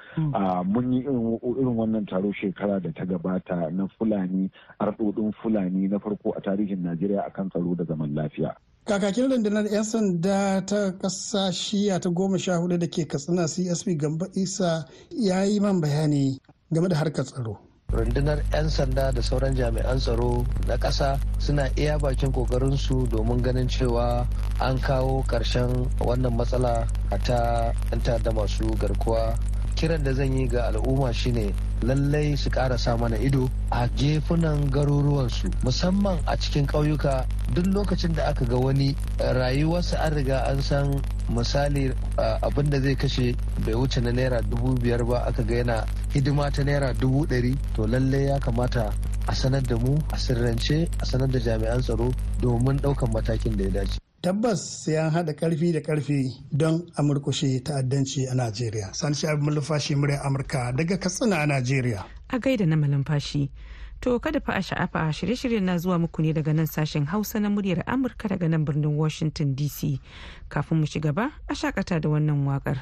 mun 0.67 0.93
yi 0.93 1.01
irin 1.03 1.77
wannan 1.77 2.07
taro 2.09 2.33
shekara 2.33 2.81
da 2.83 2.91
ta 2.93 3.05
gabata 3.05 3.71
na 3.73 3.87
fulani 3.99 4.51
arɗoɗin 4.81 5.33
fulani 5.43 5.89
na 5.89 5.99
farko 5.99 6.31
a 6.37 6.41
tarihin 6.41 6.83
najeriya 6.83 7.25
akan 7.27 7.49
tsaro 7.51 7.75
da 7.75 7.85
zaman 7.85 8.15
lafiya. 8.15 8.55
Kakakin 8.85 9.31
rundunar 9.31 9.65
'yan 9.71 9.85
sanda 9.85 10.61
ta 10.67 10.93
ƙasa 10.99 11.53
shiya 11.53 12.01
ta 12.01 12.11
goma 12.11 12.39
sha 12.39 12.59
huɗu 12.59 12.79
da 12.79 12.87
ke 12.87 13.07
katsina 13.09 13.47
csp 13.47 13.97
gamba 13.97 14.27
isa 14.35 14.85
ya 15.11 15.45
yi 15.45 15.61
man 15.61 15.81
bayani 15.81 16.39
game 16.73 16.89
da 16.89 16.97
harkar 16.97 17.25
tsaro. 17.25 17.72
Rundunar 17.93 18.41
'yan 18.53 18.67
sanda 18.73 19.13
da 19.13 19.21
sauran 19.23 19.53
jami'an 19.55 19.99
tsaro 20.01 20.41
na 20.67 20.77
ƙasa 20.81 21.21
suna 21.39 21.69
iya 21.77 21.99
bakin 22.01 22.33
ƙoƙarinsu 22.33 23.09
domin 23.13 23.43
ganin 23.43 23.69
cewa 23.69 24.27
an 24.61 24.81
kawo 24.81 25.21
ƙarshen 25.29 25.87
wannan 26.01 26.33
matsala 26.37 26.89
ta 27.25 27.73
'yan 27.93 28.01
da 28.25 28.33
masu 28.33 28.65
garkuwa. 28.81 29.37
Kiran 29.75 30.03
da 30.05 30.13
zan 30.15 30.33
yi 30.37 30.47
ga 30.49 30.69
al'umma 30.71 31.13
shine 31.13 31.55
lallai 31.83 32.37
su 32.37 32.51
ƙara 32.51 32.79
sa 32.79 32.97
mana 32.97 33.17
ido 33.19 33.49
a 33.71 33.89
gefunan 33.97 34.71
garuruwansu 34.71 35.51
musamman 35.65 36.19
a 36.27 36.37
cikin 36.37 36.67
ƙauyuka. 36.67 37.27
Duk 37.55 37.67
lokacin 37.67 38.15
da 38.15 38.25
aka 38.29 38.45
ga 38.45 38.57
wani 38.57 38.97
rayuwarsa 39.19 39.99
an 40.01 40.15
riga 40.15 40.45
an 40.49 40.63
san 40.63 41.03
misali 41.29 41.93
abin 42.43 42.71
da 42.71 42.81
zai 42.81 42.95
kashe 42.97 43.35
bai 43.67 43.75
wuce 43.75 44.01
na 44.03 44.11
naira 44.13 44.43
dubu 44.43 44.75
biyar 44.79 45.05
ba 45.07 45.25
aka 45.27 45.43
ga 45.43 45.55
yana 45.55 45.87
hidima 46.15 46.51
ta 46.53 46.63
naira 46.63 46.95
dubu 46.95 47.27
ɗari. 47.27 47.57
To 47.75 47.87
lallai 47.87 48.27
ya 48.27 48.39
kamata 48.39 48.93
a 49.29 49.33
sanar 49.35 49.63
da 49.67 49.77
mu 49.77 49.99
a 50.13 50.17
sirrance 50.19 50.89
a 51.01 51.05
sanar 51.07 51.31
da 51.31 51.39
jami'an 51.39 51.81
tsaro 51.83 52.13
domin 52.41 52.79
ɗaukan 52.81 53.13
matakin 53.13 53.57
da 53.57 53.65
ya 53.65 53.71
dace. 53.71 53.99
Tabbas 54.23 54.61
sai 54.85 54.97
an 54.97 55.11
haɗa 55.11 55.33
ƙarfi 55.35 55.73
da 55.73 55.81
ƙarfi 55.81 56.31
don 56.53 56.87
a 56.97 57.03
murkushe 57.03 57.61
ta'addanci 57.65 58.29
a 58.31 58.35
najeriya. 58.35 58.95
Sani 58.95 59.15
abin 59.27 59.45
malumfashi 59.45 59.95
murya 59.97 60.23
amurka 60.25 60.73
daga 60.77 60.97
katsina 60.99 61.43
a 61.43 61.47
najeriya. 61.47 62.05
A 62.31 62.39
gaida 62.39 62.65
na 62.67 62.77
malumfashi. 62.77 63.51
To 64.01 64.19
kada 64.21 64.41
fa 64.41 64.53
a 64.53 64.63
sha'afa 64.63 65.11
shirye-shiryen 65.13 65.63
na 65.63 65.77
zuwa 65.79 65.99
muku 65.99 66.23
ne 66.23 66.33
daga 66.33 66.53
nan 66.55 66.67
sashen 66.67 67.07
hausa 67.07 67.41
na 67.41 67.49
muryar 67.49 67.83
amurka 67.87 68.29
daga 68.29 68.49
nan 68.49 68.65
birnin 68.65 68.97
washington 68.97 69.55
dc 69.57 69.99
kafin 70.49 70.79
mu 70.79 70.87
ci 70.87 71.01
gaba 71.01 71.31
a 71.49 71.55
shakata 71.55 72.01
da 72.01 72.09
wannan 72.09 72.47
waƙar. 72.47 72.79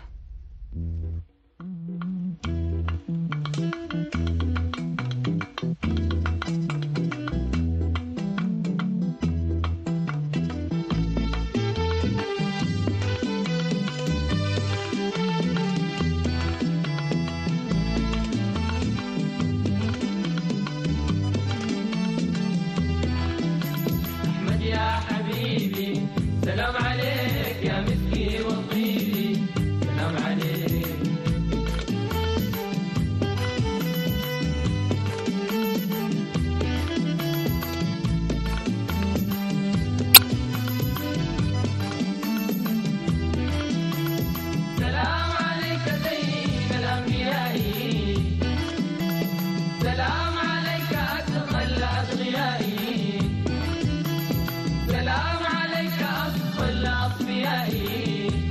Yeah. 57.40 58.49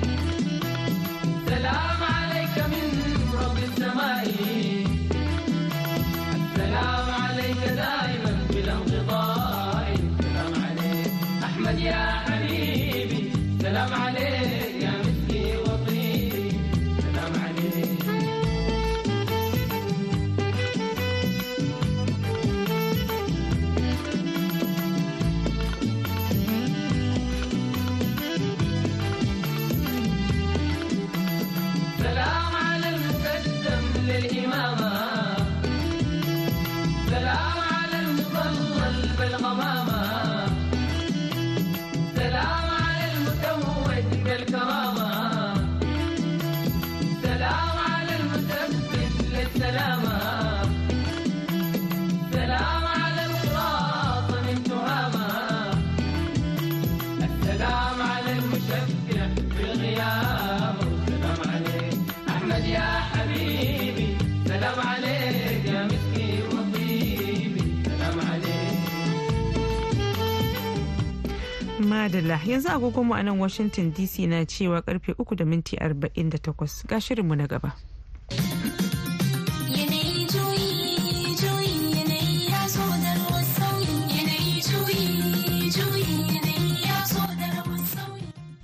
Madalla. 72.09 72.39
Yanzu 72.45 72.69
agogonmu 72.69 73.13
a 73.15 73.23
nan 73.23 73.39
Washington 73.39 73.91
DC 73.93 74.27
na 74.27 74.45
cewa 74.45 74.81
ƙarfe 74.81 75.13
3 75.13 75.35
da 75.35 75.45
minti 75.45 75.77
48 75.77 76.87
ga 76.87 76.97
shirinmu 76.99 77.35
na 77.37 77.45
gaba. 77.47 77.73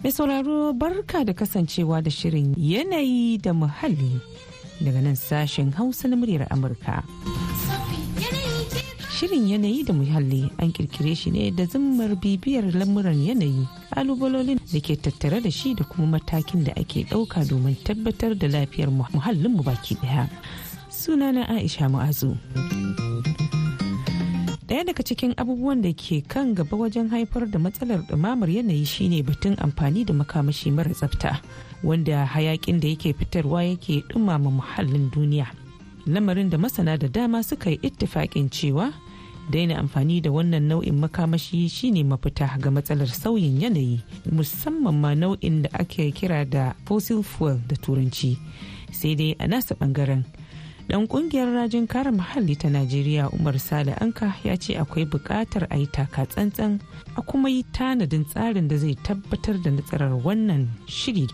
Mai 0.04 0.12
sauraro 0.12 0.74
barka 0.74 1.24
da 1.26 1.34
kasancewa 1.34 2.02
da 2.04 2.10
shirin 2.10 2.54
yanayi 2.58 3.38
da 3.42 3.54
muhalli. 3.54 4.22
Daga 4.82 5.02
nan 5.02 5.16
sashen 5.16 5.72
Hausa 5.74 6.08
na 6.08 6.16
muryar 6.16 6.48
Amurka. 6.50 7.04
Shirin 9.16 9.48
yanayi 9.48 9.86
da 9.88 9.94
muhalli 9.94 10.52
an 10.60 10.72
kirkire 10.76 11.16
shi 11.16 11.32
ne 11.32 11.52
da 11.58 11.66
zimmar 11.66 12.10
bibiyar 12.22 12.64
lamuran 12.76 13.16
yanayi, 13.28 13.64
kalubalolin 13.94 14.60
da 14.74 14.80
ke 14.84 14.96
tattare 15.00 15.40
da 15.44 15.50
shi 15.52 15.74
da 15.74 15.84
kuma 15.86 16.18
matakin 16.20 16.66
da 16.66 16.74
ake 16.76 17.06
ɗauka 17.10 17.48
domin 17.50 17.76
tabbatar 17.86 18.36
da 18.36 18.48
lafiyar 18.48 18.90
muhallinmu 18.92 19.64
baki 19.64 19.96
ɗaya. 20.04 20.28
Sunana 20.90 21.48
Aisha 21.48 21.88
Mu'azu. 21.88 22.36
Daya 24.68 24.84
daga 24.84 25.04
cikin 25.04 25.32
abubuwan 25.40 25.80
da 25.82 25.94
ke 25.96 26.20
kan 26.28 26.52
gaba 26.54 26.76
wajen 26.76 27.08
haifar 27.10 27.48
da 27.48 27.60
matsalar 27.60 28.04
ɗumamar 28.12 28.52
yanayi 28.52 28.84
shine 28.86 29.24
batun 29.24 29.56
amfani 29.64 30.04
da 30.04 30.12
makamashi 30.14 30.72
mara 30.76 30.92
tsafta 30.92 31.40
wanda 31.84 32.26
hayakin 32.26 32.80
da 32.84 32.88
yake 32.92 33.14
fitarwa 33.16 33.64
yake 33.64 34.04
ɗumama 34.12 34.52
muhallin 34.60 35.08
duniya. 35.12 35.48
Lamarin 36.06 36.50
da 36.52 36.58
masana 36.58 36.98
da 37.00 37.08
dama 37.08 37.42
suka 37.44 37.70
yi 37.72 37.78
ittifaƙin 37.82 38.50
cewa 38.52 38.94
daina 39.50 39.78
amfani 39.80 40.22
da 40.22 40.30
wannan 40.32 40.68
nau'in 40.68 40.96
makamashi 41.00 41.70
shine 41.70 42.04
mafita 42.04 42.50
ga 42.60 42.70
matsalar 42.72 43.08
sauyin 43.08 43.62
yanayi 43.62 44.02
musamman 44.32 44.96
ma 45.00 45.14
nau'in 45.16 45.62
da 45.64 45.70
ake 45.80 46.12
kira 46.12 46.46
da 46.46 46.74
fossil 46.86 47.24
fuel 47.24 47.60
da 47.68 47.76
turanci. 47.76 48.38
Sai 48.92 49.16
dai 49.16 49.36
a 49.40 49.48
nasa 49.48 49.76
ɓangaren 49.76 50.24
dan 50.88 51.08
ƙungiyar 51.08 51.50
rajin 51.54 51.88
kare 51.88 52.12
muhalli 52.12 52.56
ta 52.56 52.70
najeriya 52.70 53.30
umar 53.34 53.58
sale 53.60 53.94
anka 54.02 54.36
ya 54.44 54.56
ce 54.58 54.78
akwai 54.78 55.06
buƙatar 55.10 55.66
a 55.70 55.78
yi 55.78 55.88
taka 55.88 56.26
tsantsan 56.30 56.80
a 57.18 57.22
kuma 57.22 57.50
yi 57.50 57.64
tanadin 57.74 58.26
tsarin 58.26 58.68
da 58.68 58.78
zai 58.78 58.94
tabbatar 59.02 59.58
da 59.64 59.72
nasarar 59.72 60.14
wannan 60.24 60.68
shiri. 60.88 61.26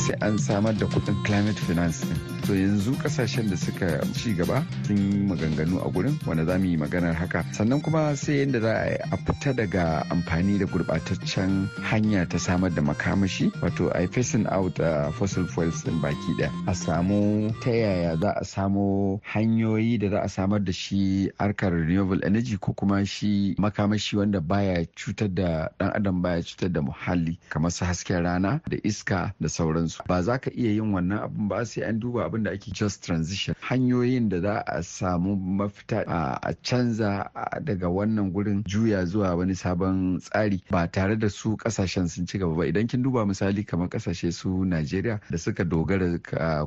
Sai 0.00 0.16
an 0.20 0.38
samar 0.38 0.72
da 0.72 0.86
kuɗin 0.86 1.16
climate 1.24 1.58
finance 1.60 2.04
to 2.50 2.56
yanzu 2.56 2.92
ƙasashen 2.98 3.48
da 3.50 3.56
suka 3.56 4.00
ci 4.14 4.34
gaba 4.34 4.66
sun 4.82 4.96
yi 4.96 5.22
maganganu 5.22 5.78
a 5.86 5.88
gurin 5.90 6.18
wanda 6.26 6.44
za 6.44 6.58
mu 6.58 6.64
yi 6.66 6.76
maganar 6.76 7.14
haka. 7.14 7.44
Sannan 7.54 7.80
kuma 7.80 8.16
sai 8.16 8.42
yadda 8.42 8.60
za 8.60 8.74
a 9.12 9.16
fita 9.16 9.54
daga 9.54 10.02
amfani 10.10 10.58
da 10.58 10.66
gurbataccen 10.66 11.68
hanya 11.86 12.26
ta 12.28 12.38
samar 12.38 12.70
da 12.74 12.82
makamashi 12.82 13.52
wato 13.62 13.94
a 13.94 14.04
facing 14.08 14.46
out 14.50 14.80
uh, 14.80 15.12
fossil 15.12 15.46
fuels 15.46 15.84
din 15.84 16.00
baki 16.02 16.34
ɗaya 16.42 16.50
a 16.66 16.74
samu 16.74 17.54
ta 17.62 17.70
yaya 17.70 18.16
za 18.18 18.30
a 18.34 18.44
samo 18.44 19.20
hanyoyi 19.22 19.98
da 20.00 20.10
za 20.10 20.20
a 20.22 20.28
samar 20.28 20.58
da 20.58 20.72
shi 20.72 21.30
harkar 21.38 21.70
renewable 21.70 22.18
energy 22.26 22.56
ko 22.58 22.72
kuma 22.72 23.06
shi 23.06 23.54
makamashi 23.58 24.16
wanda 24.18 24.40
baya 24.40 24.84
cutar 24.98 25.28
da 25.32 25.68
dan 25.78 25.92
adam 25.94 26.22
baya 26.22 26.42
cutar 26.42 26.72
da 26.72 26.80
muhalli 26.82 27.38
kamar 27.48 27.70
su 27.70 27.84
hasken 27.84 28.24
rana 28.24 28.60
da 28.68 28.76
iska 28.82 29.34
da 29.40 29.46
sauransu. 29.48 30.02
Ba 30.08 30.22
za 30.22 30.38
ka 30.38 30.50
iya 30.50 30.72
yin 30.82 30.90
wannan 30.90 31.22
abin 31.22 31.46
ba 31.48 31.64
sai 31.64 31.82
an 31.86 32.00
duba 32.00 32.26
abin 32.26 32.39
da 32.44 32.50
ake 32.50 32.72
just 32.72 33.04
transition. 33.04 33.54
Hanyoyin 33.60 34.28
da 34.28 34.40
za 34.40 34.62
a 34.66 34.82
samu 34.82 35.36
mafita 35.36 36.04
a 36.06 36.54
canza 36.62 37.30
daga 37.64 37.88
wannan 37.88 38.32
gurin 38.32 38.62
juya 38.66 39.04
zuwa 39.06 39.34
wani 39.36 39.54
sabon 39.54 40.18
tsari 40.20 40.62
ba 40.70 40.86
tare 40.86 41.16
da 41.18 41.28
su 41.28 41.56
ƙasashen 41.56 42.08
sun 42.08 42.26
ci 42.26 42.38
gaba 42.38 42.54
ba. 42.54 42.66
Idan 42.66 42.86
kin 42.88 43.02
duba 43.02 43.26
misali 43.26 43.64
kamar 43.66 43.88
ƙasashe 43.88 44.32
su 44.32 44.64
Najeriya 44.64 45.20
da 45.30 45.38
suka 45.38 45.64
dogara 45.64 46.18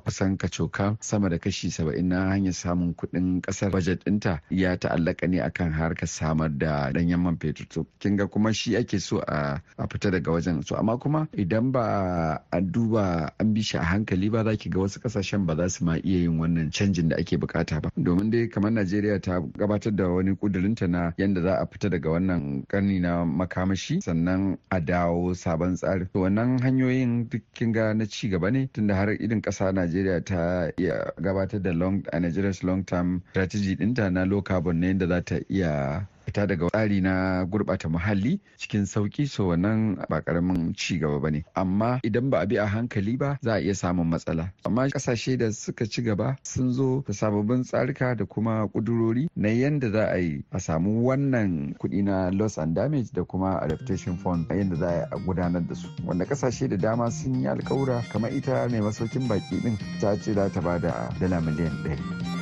kusan 0.03 0.37
kacoka 0.37 0.97
sama 1.01 1.29
da 1.29 1.37
kashi 1.37 1.69
saba'in 1.71 2.07
na 2.07 2.29
hanyar 2.31 2.53
samun 2.53 2.93
kuɗin 2.95 3.41
ƙasar. 3.41 3.71
Budget 3.71 4.03
ɗinta 4.05 4.39
ya 4.49 4.75
ta'allaka 4.77 5.27
ne 5.27 5.39
akan 5.39 5.71
harkar 5.71 6.07
samar 6.07 6.49
da 6.49 6.91
ɗanyen 6.91 7.19
man 7.19 7.37
fetur. 7.37 7.67
To 7.69 7.85
kin 7.99 8.15
ga 8.17 8.27
kuma 8.27 8.53
shi 8.53 8.75
ake 8.75 8.99
so 8.99 9.19
a 9.27 9.61
fita 9.89 10.11
daga 10.11 10.31
wajen. 10.31 10.65
So 10.65 10.75
amma 10.75 10.97
kuma 10.97 11.27
idan 11.37 11.71
ba 11.71 12.41
a 12.51 12.61
duba 12.61 13.29
an 13.39 13.53
bi 13.53 13.61
shi 13.61 13.77
a 13.77 13.81
hankali 13.83 14.29
ba 14.31 14.43
za 14.43 14.55
ki 14.57 14.69
ga 14.69 14.79
wasu 14.79 14.99
ƙasashen 14.99 15.45
ba 15.45 15.52
za 15.55 15.69
su 15.69 15.85
ma 15.85 15.95
iya 15.97 16.19
yin 16.27 16.39
wannan 16.39 16.71
canjin 16.71 17.09
da 17.09 17.15
ake 17.17 17.37
buƙata 17.37 17.81
ba. 17.81 17.89
Domin 17.97 18.31
dai 18.31 18.47
kamar 18.47 18.71
Najeriya 18.71 19.21
ta 19.21 19.39
gabatar 19.39 19.95
da 19.95 20.07
wani 20.07 20.35
kudurinta 20.35 20.87
na 20.89 21.11
yadda 21.17 21.41
za 21.41 21.53
a 21.61 21.65
fita 21.65 21.89
daga 21.89 22.09
wannan 22.09 22.65
karni 22.67 22.99
na 22.99 23.25
makamashi 23.25 24.01
sannan 24.01 24.57
a 24.71 24.79
dawo 24.81 25.33
sabon 25.35 25.75
tsari. 25.75 26.07
To 26.13 26.19
wannan 26.19 26.59
hanyoyin 26.61 27.29
duk 27.29 27.41
kin 27.53 27.71
ga 27.71 27.93
na 27.93 28.05
ci 28.05 28.29
gaba 28.29 28.51
ne 28.51 28.67
tunda 28.73 28.95
har 28.95 29.09
irin 29.09 29.41
kasa 29.41 29.71
Najeriya 29.71 30.25
ta 30.25 30.71
iya 30.77 31.11
gabatar 31.21 31.61
da 31.61 31.71
long 31.71 32.03
a 32.11 32.19
Nigeria's 32.19 32.63
long 32.63 32.83
term 32.83 33.21
strategy 33.31 33.75
ɗinta 33.75 34.11
na 34.11 34.23
low 34.25 34.41
carbon 34.41 34.79
ne 34.79 34.87
yadda 34.87 35.07
za 35.07 35.21
ta 35.21 35.35
iya 35.49 36.07
fita 36.25 36.47
daga 36.47 36.69
tsari 36.69 37.01
na 37.01 37.45
gurbata 37.45 37.89
muhalli 37.89 38.39
cikin 38.57 38.85
sauƙi 38.85 39.27
so 39.27 39.47
wannan 39.47 39.95
ba 40.09 40.21
ƙaramin 40.21 40.73
ci 40.75 40.99
gaba 40.99 41.19
ba 41.19 41.31
ne. 41.31 41.43
Amma 41.55 41.99
idan 42.03 42.29
ba 42.29 42.39
a 42.41 42.45
bi 42.45 42.55
a 42.57 42.65
hankali 42.65 43.17
ba 43.17 43.37
za 43.41 43.53
a 43.53 43.59
iya 43.61 43.73
samun 43.75 44.07
matsala. 44.09 44.51
Amma 44.65 44.87
ƙasashe 44.89 45.37
da 45.37 45.51
suka 45.51 45.85
ci 45.85 46.01
gaba 46.01 46.35
sun 46.43 46.71
zo 46.73 47.03
da 47.07 47.13
sababbin 47.13 47.63
tsarika 47.63 48.15
da 48.15 48.25
kuma 48.25 48.67
kudurori 48.67 49.29
na 49.35 49.49
yadda 49.49 49.91
za 49.91 50.05
a 50.11 50.17
yi 50.17 50.43
a 50.51 50.59
samu 50.59 51.03
wannan 51.03 51.75
kuɗi 51.79 52.03
na 52.03 52.29
loss 52.29 52.57
and 52.57 52.75
damage 52.75 53.11
da 53.13 53.23
kuma 53.23 53.59
adaptation 53.61 54.17
fund 54.17 54.45
a 54.49 54.55
yadda 54.55 54.75
za 54.75 55.07
a 55.11 55.17
gudanar 55.19 55.67
da 55.67 55.75
su. 55.75 55.87
Wanda 56.05 56.25
ƙasashe 56.25 56.69
da 56.69 56.77
dama 56.77 57.11
sun 57.11 57.41
yi 57.41 57.47
alkawura 57.47 58.01
kamar 58.11 58.31
ita 58.33 58.67
mai 58.69 58.79
masaukin 58.81 59.27
baki 59.27 59.61
din 59.61 59.77
ta 59.99 60.15
ce 60.15 60.33
za 60.33 60.49
ta 60.49 60.61
ba 60.61 60.79
da 60.79 61.09
dala 61.19 61.41
miliyan 61.41 61.83
ɗari. 61.83 62.32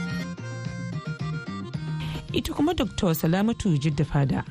Ita 2.33 2.53
kuma 2.53 2.73
dr 2.73 3.15
salamatu 3.15 3.77
jidda 3.77 4.05
fada 4.05 4.43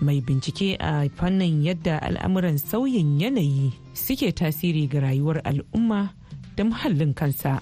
mai 0.00 0.20
bincike 0.20 0.76
a 0.80 1.08
fannin 1.16 1.62
yadda 1.64 2.02
al'amuran 2.02 2.58
sauyin 2.58 3.20
yanayi 3.20 3.72
suke 3.94 4.32
tasiri 4.32 4.86
ga 4.88 5.00
rayuwar 5.00 5.40
al'umma 5.44 6.08
da 6.56 6.64
muhallin 6.64 7.12
kansa 7.14 7.60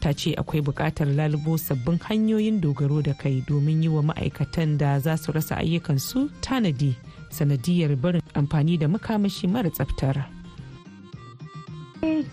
ta 0.00 0.12
ce 0.16 0.32
akwai 0.36 0.60
buƙatar 0.64 1.08
lalubo 1.12 1.56
sabbin 1.58 1.98
hanyoyin 2.08 2.60
dogaro 2.60 3.02
da 3.04 3.12
kai 3.14 3.44
domin 3.48 3.82
yi 3.82 3.88
wa 3.88 4.02
ma'aikatan 4.02 4.78
da 4.80 4.98
za 5.00 5.16
su 5.16 5.32
rasa 5.32 5.56
ayyukansu 5.60 6.30
tanadi 6.40 6.96
sanadiyar 7.30 7.96
barin 7.96 8.22
amfani 8.34 8.78
da 8.80 8.88
makamashi 8.88 9.44
mara 9.48 9.68
tsaftar. 9.70 10.24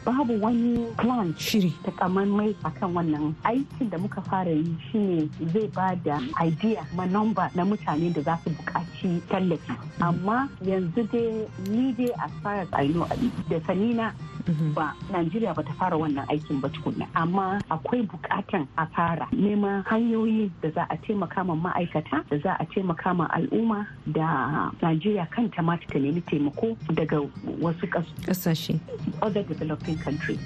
Babu 0.05 0.39
wani 0.41 0.85
plan 0.97 1.33
shiri. 1.37 1.73
takamaimai 1.83 2.55
akan 2.63 2.89
wannan. 2.93 3.35
Aikin 3.43 3.89
da 3.89 3.97
muka 3.97 4.21
fara 4.21 4.51
yi 4.51 4.75
shine 4.91 5.29
zai 5.53 5.67
ba 5.73 5.95
da 6.03 6.19
idea 6.41 6.85
ma 6.95 7.05
number 7.05 7.49
na 7.55 7.63
mutane 7.65 8.13
da 8.13 8.21
za 8.21 8.37
su 8.43 8.49
buƙaci 8.51 9.21
tallafi. 9.29 9.75
Amma 10.01 10.49
yanzu 10.63 11.03
dai 11.11 11.47
ni 11.69 11.91
dai 11.93 12.09
as 12.23 12.31
far 12.43 12.55
as 12.61 12.67
I 12.73 12.87
know 12.87 13.07
da 13.49 13.59
sanina 13.67 14.13
ba 14.75 14.93
Najeriya 15.11 15.55
ba 15.55 15.63
ta 15.63 15.71
fara 15.79 15.95
wannan 15.97 16.27
aikin 16.27 16.59
ba 16.61 16.69
tukunna. 16.69 17.07
Amma 17.15 17.61
akwai 17.71 18.03
bukatan 18.07 18.67
a 18.77 18.85
fara 18.87 19.27
neman 19.31 19.83
hanyoyi 19.85 20.51
da 20.61 20.69
za 20.71 20.87
a 20.89 20.97
taimaka 20.97 21.45
ma 21.45 21.55
ma'aikata 21.55 22.23
da 22.29 22.37
za 22.37 22.57
a 22.59 22.65
taimaka 22.65 23.15
ma 23.15 23.27
al'umma 23.31 23.87
da 24.11 24.69
Najeriya 24.81 25.27
kanta 25.31 25.63
ma 25.63 25.77
ta 25.77 25.99
nemi 25.99 26.21
taimako 26.21 26.75
daga 26.93 27.19
wasu 27.61 27.87
ƙasashe 27.87 28.79
other 29.21 29.43
developing 29.75 29.97
countries. 30.03 30.39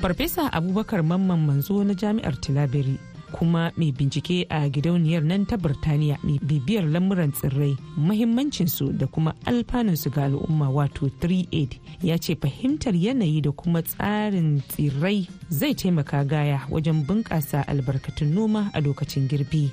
Farfesa 0.00 0.50
Abubakar 0.52 1.02
Mamman 1.02 1.46
Manzo 1.46 1.84
na 1.84 1.94
Jami'ar 1.94 2.36
Tilaberi 2.40 2.98
kuma 3.32 3.72
mai 3.76 3.90
bincike 3.92 4.46
a 4.50 4.68
gidauniyar 4.70 5.24
nan 5.24 5.46
ta 5.46 5.56
Birtaniya 5.56 6.18
mai 6.22 6.38
bibiyar 6.38 6.84
lamuran 6.86 7.32
tsirrai 7.32 7.76
mahimmancinsu 7.96 8.92
da 8.98 9.06
kuma 9.06 9.34
alfanunsu 9.46 10.10
ga 10.14 10.24
al'umma 10.28 10.68
wato 10.70 11.08
3aid 11.20 11.78
ya 12.02 12.16
ce 12.18 12.36
fahimtar 12.36 12.94
yanayi 12.94 13.40
da 13.42 13.50
kuma 13.50 13.82
tsarin 13.82 14.62
tsirrai 14.68 15.26
zai 15.50 15.74
taimaka 15.74 16.24
gaya 16.24 16.60
wajen 16.70 17.02
bunƙasa 17.06 17.64
albarkatun 17.66 18.28
noma 18.34 18.70
a 18.74 18.80
lokacin 18.80 19.26
girbi. 19.28 19.72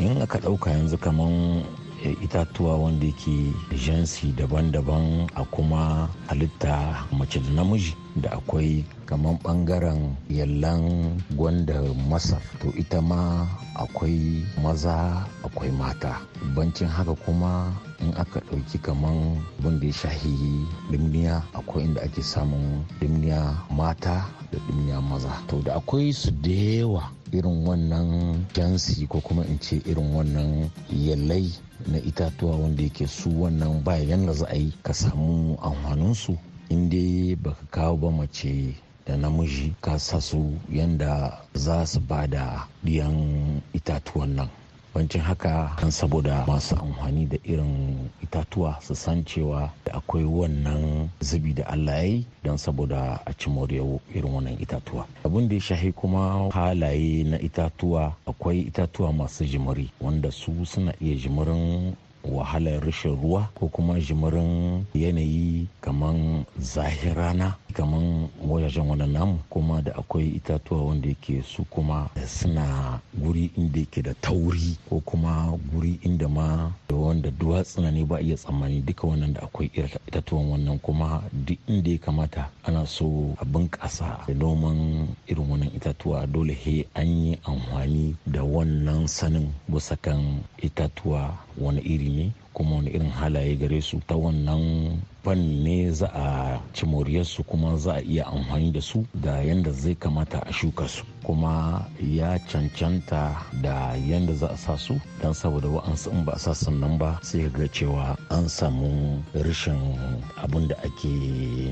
in 0.00 0.20
aka 0.22 0.38
ɗauka 0.38 0.70
yanzu 0.70 0.98
kaman 0.98 1.62
itatuwa 2.10 2.76
wanda 2.78 3.06
yake 3.06 3.52
jansi 3.86 4.32
daban-daban 4.36 5.26
a 5.34 5.44
kuma 5.44 6.08
halitta 6.26 7.04
mace 7.12 7.40
da 7.40 7.50
namiji 7.50 7.96
da 8.16 8.30
akwai 8.32 8.84
kamar 9.06 9.34
ɓangaren 9.42 10.14
yallan 10.30 11.20
gwanda 11.36 11.82
masar 12.10 12.40
to 12.60 12.68
ita 12.78 13.00
ma 13.02 13.46
akwai 13.74 14.44
maza 14.62 15.26
akwai 15.44 15.70
mata. 15.70 16.20
Bancin 16.54 16.88
haka 16.88 17.14
kuma 17.14 17.72
in 18.00 18.14
aka 18.16 18.40
ɗauki 18.40 18.78
kaman 18.82 19.42
wanda 19.64 19.86
ya 19.86 19.92
shahi 19.92 20.66
dimniya 20.90 21.42
akwai 21.54 21.84
inda 21.84 22.02
ake 22.02 22.22
samun 22.22 22.84
dimniya 23.00 23.54
mata 23.70 24.24
da 24.52 24.58
dimniya 24.66 25.00
maza. 25.02 25.30
To 25.48 25.60
da 25.62 25.74
akwai 25.76 26.12
su 26.12 26.30
da 26.30 26.50
yawa 26.50 27.10
irin 27.34 27.66
wannan 27.66 28.46
jansi 28.54 29.06
ko 29.10 29.20
kuma 29.20 29.42
in 29.44 29.58
ce 29.58 29.82
irin 29.86 30.14
wannan 30.14 30.70
yallai 30.90 31.50
na 31.90 31.98
itatuwa 31.98 32.56
wanda 32.56 32.82
yake 32.82 33.06
su 33.06 33.42
wannan 33.42 33.82
bayan 33.84 34.26
da 34.26 34.32
za 34.32 34.46
a 34.46 34.54
yi 34.56 34.72
ka 34.82 34.92
samu 34.94 35.58
amfaninsu. 35.62 36.38
In 36.70 36.88
dai 36.88 37.34
baka 37.36 37.66
kawo 37.70 37.96
ba 37.96 38.10
mace 38.10 38.74
da 39.06 39.16
namiji 39.16 39.74
ka 39.80 39.98
sa 39.98 40.20
su 40.20 40.58
yanda 40.70 41.42
za 41.54 41.86
su 41.86 42.00
ba 42.00 42.26
da 42.26 42.68
ɗiyan 42.84 43.60
itatuwan 43.74 44.34
nan. 44.36 44.48
Bancin 44.94 45.20
haka 45.20 45.74
kan 45.76 45.90
saboda 45.90 46.44
masu 46.46 46.76
amfani 46.76 47.26
da 47.26 47.36
irin 47.44 47.98
itatuwa 48.22 48.78
su 48.82 48.94
san 48.94 49.24
cewa 49.24 49.70
da 49.86 49.92
akwai 49.94 50.24
wannan 50.24 51.08
zubi 51.20 51.52
da 51.54 51.66
allah 51.66 51.94
ya 51.98 52.02
yi 52.04 52.26
don 52.44 52.56
saboda 52.56 53.20
a 53.26 53.32
ci 53.34 53.50
moriyar 53.50 53.98
irin 54.14 54.32
wannan 54.34 54.56
itatuwa. 54.60 55.06
Abin 55.24 55.48
da 55.48 55.54
ya 55.54 55.60
shahi 55.60 55.92
kuma 55.92 56.50
halaye 56.52 57.24
na 57.24 57.38
itatuwa 57.40 58.12
akwai 58.26 58.60
itatuwa 58.60 59.12
masu 59.12 59.44
jimiri 59.44 59.90
wanda 60.00 60.30
su 60.30 60.66
suna 60.66 60.94
iya 61.00 61.16
jimirin 61.16 61.94
wahalar 62.24 62.80
rashin 62.84 63.16
ruwa 63.22 63.48
ko 63.54 63.68
kuma 63.68 64.00
jimirin 64.00 64.84
yanayi 64.94 65.66
kaman 65.80 66.44
zahirana 66.58 67.54
kaman 67.72 68.28
wajajen 68.48 68.86
wannan 68.88 69.12
namu 69.12 69.38
kuma 69.50 69.82
da 69.82 69.92
akwai 69.94 70.28
itatuwa 70.28 70.84
wanda 70.84 71.08
yake 71.08 71.42
su 71.42 71.64
kuma 71.64 72.08
suna 72.26 73.00
guri 73.14 73.50
inda 73.56 73.80
yake 73.80 74.02
da 74.02 74.14
tauri 74.14 74.76
ko 74.88 75.00
kuma 75.00 75.58
guri 75.72 75.98
inda 76.02 76.28
ma 76.28 76.72
da 76.88 76.96
wanda 76.96 77.30
duwatsuna 77.30 77.90
ne 77.90 78.04
ba 78.04 78.20
iya 78.20 78.36
tsammani 78.36 78.80
duka 78.80 79.06
wannan 79.06 79.32
da 79.34 79.40
akwai 79.42 79.70
itatuwan 80.08 80.48
wannan 80.50 80.78
kuma 80.78 81.22
duk 81.32 81.58
inda 81.68 81.90
ya 81.90 81.98
kamata 81.98 82.48
ana 82.64 82.86
so 82.86 83.34
a 83.38 83.44
bunƙasa 83.44 84.24
da 84.26 84.34
noman 84.34 85.08
irin 85.26 85.50
wannan 85.50 85.70
itatuwa. 85.76 86.26
Dole 86.26 86.52
he 86.54 86.86
an 86.94 87.06
yi 87.08 87.38
amfani 87.44 88.16
da 88.26 88.42
wannan 88.42 89.06
sanin 89.08 89.52
bisa 89.68 89.96
kan 89.96 90.42
itatuwa 90.62 91.34
wani 91.58 91.80
iri 91.80 92.13
ne 92.16 92.32
kuma 92.52 92.76
wani 92.76 92.90
irin 92.90 93.10
halaye 93.10 93.56
gare 93.56 93.80
su 93.82 94.00
ta 94.06 94.14
wannan 94.16 95.00
fanni 95.24 95.64
ne 95.64 95.90
za 95.90 96.06
a 96.14 96.60
ci 96.72 96.86
moriyarsu 96.86 97.42
kuma 97.44 97.76
za 97.76 97.92
a 97.94 98.00
iya 98.02 98.26
amfani 98.26 98.70
da 98.72 98.80
su 98.80 99.04
da 99.14 99.42
yadda 99.42 99.72
zai 99.72 99.94
kamata 99.94 100.38
a 100.46 100.52
shuka 100.52 100.88
su. 100.88 101.04
Kuma 101.22 101.84
ya 102.00 102.38
cancanta 102.52 103.42
da 103.62 103.96
yadda 103.96 104.34
za 104.34 104.48
a 104.50 104.56
sa 104.56 104.76
su 104.78 105.00
don 105.22 105.34
saboda 105.34 105.68
wa'ansu 105.68 106.10
in 106.12 106.24
ba 106.24 106.32
a 106.32 106.38
sa 106.38 106.54
sannan 106.54 106.98
ba 106.98 107.18
sai 107.22 107.48
ga 107.50 107.66
cewa 107.68 108.16
an 108.30 108.48
samu 108.48 109.22
rashin 109.34 109.96
abin 110.42 110.68
da 110.68 110.76
ake 110.84 111.08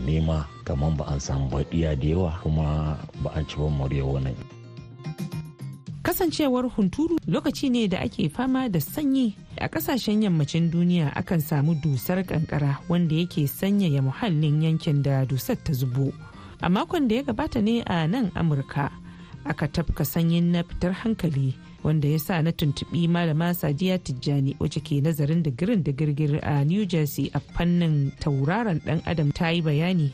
nema 0.07 0.47
kamar 0.65 0.97
ba 0.97 1.05
an 1.07 1.21
samu 1.21 1.49
baɗiya 1.51 1.97
da 2.01 2.07
yawa 2.09 2.41
kuma 2.43 2.99
ba 3.23 3.31
an 3.35 3.47
ci 3.47 3.57
ban 3.57 3.71
moriyar 3.73 4.07
wani 4.07 4.35
kasancewar 6.23 6.69
hunturu 6.71 7.19
lokaci 7.27 7.71
ne 7.71 7.89
da 7.89 8.01
ake 8.01 8.29
fama 8.29 8.69
da 8.69 8.81
sanyi. 8.81 9.35
A 9.61 9.67
ƙasashen 9.69 10.23
yammacin 10.23 10.71
duniya 10.71 11.11
akan 11.17 11.41
samu 11.41 11.75
dusar 11.75 12.23
kankara 12.25 12.79
wanda 12.89 13.15
yake 13.15 13.49
sanyaya 13.49 14.03
muhallin 14.03 14.63
yankin 14.63 15.03
da 15.03 15.25
dusar 15.27 15.57
ta 15.65 15.73
zubo. 15.73 16.13
A 16.63 16.69
makon 16.71 17.09
da 17.09 17.15
ya 17.17 17.23
gabata 17.23 17.61
ne 17.61 17.83
a 17.87 18.07
nan 18.07 18.31
amurka 18.35 18.91
aka 19.45 19.67
tafka 19.69 20.05
sanyin 20.05 20.53
na 20.53 20.63
fitar 20.63 20.93
hankali 20.95 21.55
wanda 21.83 22.07
ya 22.09 22.19
sa 22.19 22.41
na 22.43 22.53
tuntubi 22.53 23.09
malama 23.09 23.51
sadiya 23.55 23.99
tijjani 23.99 24.55
wacce 24.61 24.79
ke 24.81 25.03
nazarin 25.03 25.43
digirin 25.43 25.83
da 25.83 25.91
girgir 25.93 26.39
a 26.47 26.65
new 26.65 26.87
jersey 26.87 27.31
a 27.35 27.41
fannin 27.41 28.13
tauraron 28.23 28.79
dan 28.87 29.03
adam 29.07 29.33
ta 29.33 29.49
yi 29.51 29.59
bayani 29.63 30.13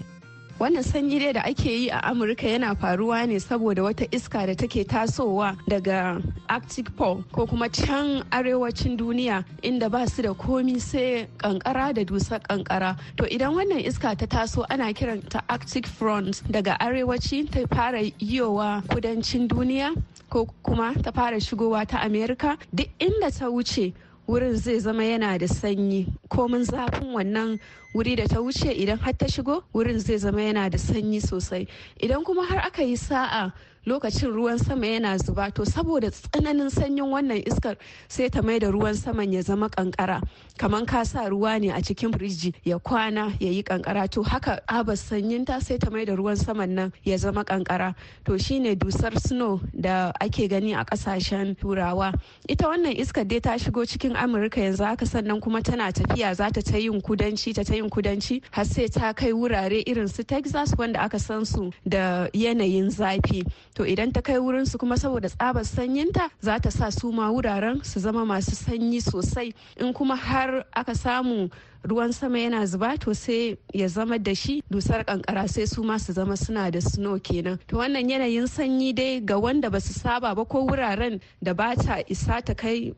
wannan 0.59 0.83
sanyi 0.83 1.19
dai 1.21 1.33
da 1.33 1.41
ake 1.45 1.71
yi 1.71 1.89
a 1.91 2.01
amurka 2.11 2.47
yana 2.49 2.75
faruwa 2.75 3.27
ne 3.29 3.39
saboda 3.39 3.83
wata 3.83 4.07
iska 4.11 4.47
da 4.47 4.55
take 4.55 4.85
tasowa 4.85 5.57
daga 5.69 6.21
arctic 6.49 6.91
pole 6.97 7.23
ko 7.33 7.47
kuma 7.47 7.69
can 7.69 8.23
arewacin 8.33 8.97
duniya 8.99 9.45
inda 9.63 9.89
ba 9.89 10.05
su 10.09 10.23
da 10.23 10.35
komi 10.35 10.81
sai 10.81 11.29
kankara 11.39 11.95
da 11.95 12.03
dusar 12.05 12.41
kankara. 12.43 12.99
To 13.17 13.25
idan 13.25 13.55
wannan 13.55 13.87
iska 13.87 14.19
ta 14.19 14.27
taso 14.27 14.67
ana 14.69 14.93
kiranta 14.93 15.43
arctic 15.49 15.87
front 15.87 16.43
daga 16.51 16.77
arewaci 16.81 17.49
ta 17.51 17.61
fara 17.73 18.01
yiwa 18.19 18.83
kudancin 18.89 19.47
duniya 19.47 19.95
ko 20.29 20.49
kuma 20.65 20.93
ta 21.03 21.13
fara 21.13 21.37
shigowa 21.39 21.87
ta 21.87 21.99
amerika. 22.03 22.59
Duk 22.75 22.89
inda 22.99 23.31
ta 23.31 23.47
wuce 23.47 23.93
wurin 24.29 24.55
zai 24.57 24.79
zama 24.79 25.03
yana 25.05 25.39
da 25.39 25.47
sanyi. 25.47 26.07
Komin 26.29 26.65
zafin 26.65 27.13
wannan 27.15 27.59
wuri 27.95 28.17
da 28.17 28.27
ta 28.27 28.37
wuce 28.41 28.71
idan 28.77 28.99
har 29.01 29.13
ta 29.13 29.27
shigo 29.27 29.63
wurin 29.75 29.99
zai 29.99 30.19
zama 30.19 30.41
yana 30.43 30.71
da 30.71 30.77
sanyi 30.79 31.21
sosai. 31.21 31.67
Idan 32.03 32.25
kuma 32.25 32.45
har 32.45 32.59
aka 32.67 32.83
yi 32.85 32.97
sa'a 32.97 33.53
lokacin 33.87 34.29
ruwan 34.33 34.59
sama 34.59 34.87
yana 34.87 35.19
zuba 35.19 35.51
to 35.51 35.63
saboda 35.65 36.11
tsananin 36.11 36.71
sanyin 36.71 37.05
wannan 37.09 37.43
iskar 37.47 37.77
sai 38.09 38.29
ta 38.29 38.43
mai 38.43 38.59
da 38.59 38.69
ruwan 38.71 38.95
saman 38.95 39.33
ya 39.33 39.43
zama 39.43 39.69
kankara. 39.69 40.21
Kamar 40.59 40.85
ka 40.87 41.05
sa 41.05 41.29
ruwa 41.29 41.61
ne 41.61 41.71
a 41.71 41.81
cikin 41.81 42.13
firiji 42.13 42.53
ya 42.65 42.79
kwana 42.79 43.33
ya 43.41 43.49
yi 43.51 43.63
kankara 43.63 44.09
to 44.11 44.23
haka 44.23 44.61
abas 44.69 45.01
sanyinta 45.09 45.63
sai 45.63 45.79
ta 45.79 45.91
mai 45.91 46.05
da 46.05 46.15
ruwan 46.17 46.37
saman 46.37 46.75
nan 46.75 46.93
ya 47.05 47.17
zama 47.17 47.45
kankara. 47.45 47.95
To 48.25 48.37
shine 48.39 48.75
dusar 48.77 49.17
snow 49.21 49.61
da 49.79 50.13
ake 50.21 50.49
gani 50.51 50.75
a 50.75 50.85
ƙasashen 50.85 51.57
turawa. 51.57 52.13
Ita 52.49 52.65
wannan 52.67 52.97
iskar 52.99 53.27
dai 53.27 53.39
ta 53.41 53.57
shigo 53.57 53.87
cikin 53.87 54.15
amurka 54.17 54.61
yanzu 54.61 54.85
haka 54.85 55.07
sannan 55.07 55.41
kuma 55.41 55.63
tana 55.63 55.93
tafiya 55.93 56.35
za 56.35 56.51
ta 56.51 56.61
ta 56.61 56.77
yin 56.77 57.01
kudanci 57.01 57.55
ta 57.55 57.63
ta 57.63 57.75
yin 57.75 57.89
kudanci 57.89 58.43
har 58.51 58.65
sai 58.65 58.89
ta 58.89 59.13
kai 59.13 59.33
wurare 59.33 59.83
irin 59.87 60.09
su 60.09 60.23
texas 60.25 60.75
wanda 60.77 61.01
aka 61.01 61.19
san 61.19 61.45
su 61.45 61.71
da 61.89 62.29
yanayin 62.35 62.91
zafi. 62.91 63.47
To 63.79 63.87
idan 63.87 64.11
ta 64.13 64.21
kai 64.21 64.39
wurin 64.43 64.67
su 64.67 64.77
kuma 64.79 64.97
saboda 64.99 65.29
tsabar 65.31 65.63
sanyinta 65.63 66.27
za 66.43 66.59
ta 66.59 66.71
sa 66.71 66.91
su 66.91 67.13
ma 67.13 67.31
wuraren 67.31 67.79
su 67.87 68.01
zama 68.01 68.25
masu 68.27 68.51
sanyi 68.59 68.99
sosai. 69.01 69.55
In 69.79 69.95
kuma 69.95 70.17
har 70.17 70.65
aka 70.75 70.95
samu 70.95 71.49
ruwan 71.85 72.13
sama 72.13 72.39
yana 72.39 72.67
zuba 72.67 72.97
to 72.99 73.15
sai 73.15 73.57
ya 73.73 73.87
zama 73.89 74.19
da 74.19 74.35
shi 74.35 74.63
dusar 74.71 75.05
kankara 75.05 75.49
sai 75.49 75.65
su 75.67 75.83
ma 75.83 75.97
su 75.99 76.13
zama 76.13 76.37
suna 76.37 76.71
da 76.71 76.81
snow 76.81 77.19
kenan. 77.19 77.59
To 77.69 77.77
wannan 77.77 78.09
yanayin 78.11 78.47
sanyi 78.49 78.95
dai 78.95 79.21
ga 79.21 79.39
wanda 79.39 79.71
ba 79.71 79.81
su 79.81 79.93
saba 79.93 80.35
ba 80.35 80.45
ko 80.45 80.67
wuraren 80.67 81.21
da 81.43 81.53
ba 81.55 81.75
ta 81.77 82.03
isa 82.09 82.41
ta 82.45 82.55
kai 82.55 82.93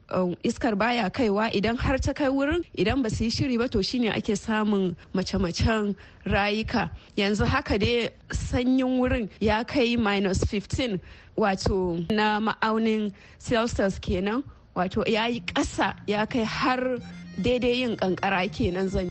iskar 0.44 0.76
baya 0.76 1.10
kaiwa 1.10 1.50
idan 1.54 1.76
har 1.78 1.98
ta 1.98 2.12
kai 2.12 2.28
wurin 2.28 2.64
idan 2.76 3.02
ba 3.02 3.10
su 3.10 3.24
yi 3.24 3.30
shiri 3.30 3.58
ba 3.58 3.68
to 3.68 3.82
shine 3.82 4.08
ake 4.08 4.34
samun 4.36 4.96
mace-macen 5.14 5.94
rayuka. 6.26 6.90
Yanzu 7.16 7.44
haka 7.46 7.78
dai 7.78 8.10
sanyin 8.32 8.98
wurin 8.98 9.28
ya 9.40 9.62
kai 9.64 9.96
minus 9.96 10.40
15 10.44 10.98
wato 11.36 12.04
na 12.10 12.40
ma'aunin 12.40 13.12
celsius 13.38 13.98
kenan 14.00 14.42
wato 14.74 15.04
ya 15.06 15.26
yi 15.26 15.40
ƙasa 15.40 15.94
ya 16.06 16.26
kai 16.26 16.44
har 16.44 16.98
daidai 17.38 17.80
yin 17.84 17.96
kankara 17.96 18.46
kenan 18.48 18.88
zan 18.88 19.08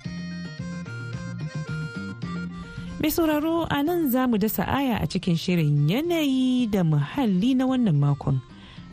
Mai 2.99 3.12
sauraro 3.12 3.63
a 3.71 3.79
nan 3.84 4.12
za 4.12 4.27
mu 4.27 4.36
dasa 4.38 4.67
aya 4.67 4.99
a 4.99 5.08
cikin 5.08 5.36
shirin 5.39 5.88
yanayi 5.88 6.67
da 6.67 6.84
muhalli 6.84 7.55
na 7.55 7.63
wannan 7.65 7.95
makon. 7.95 8.41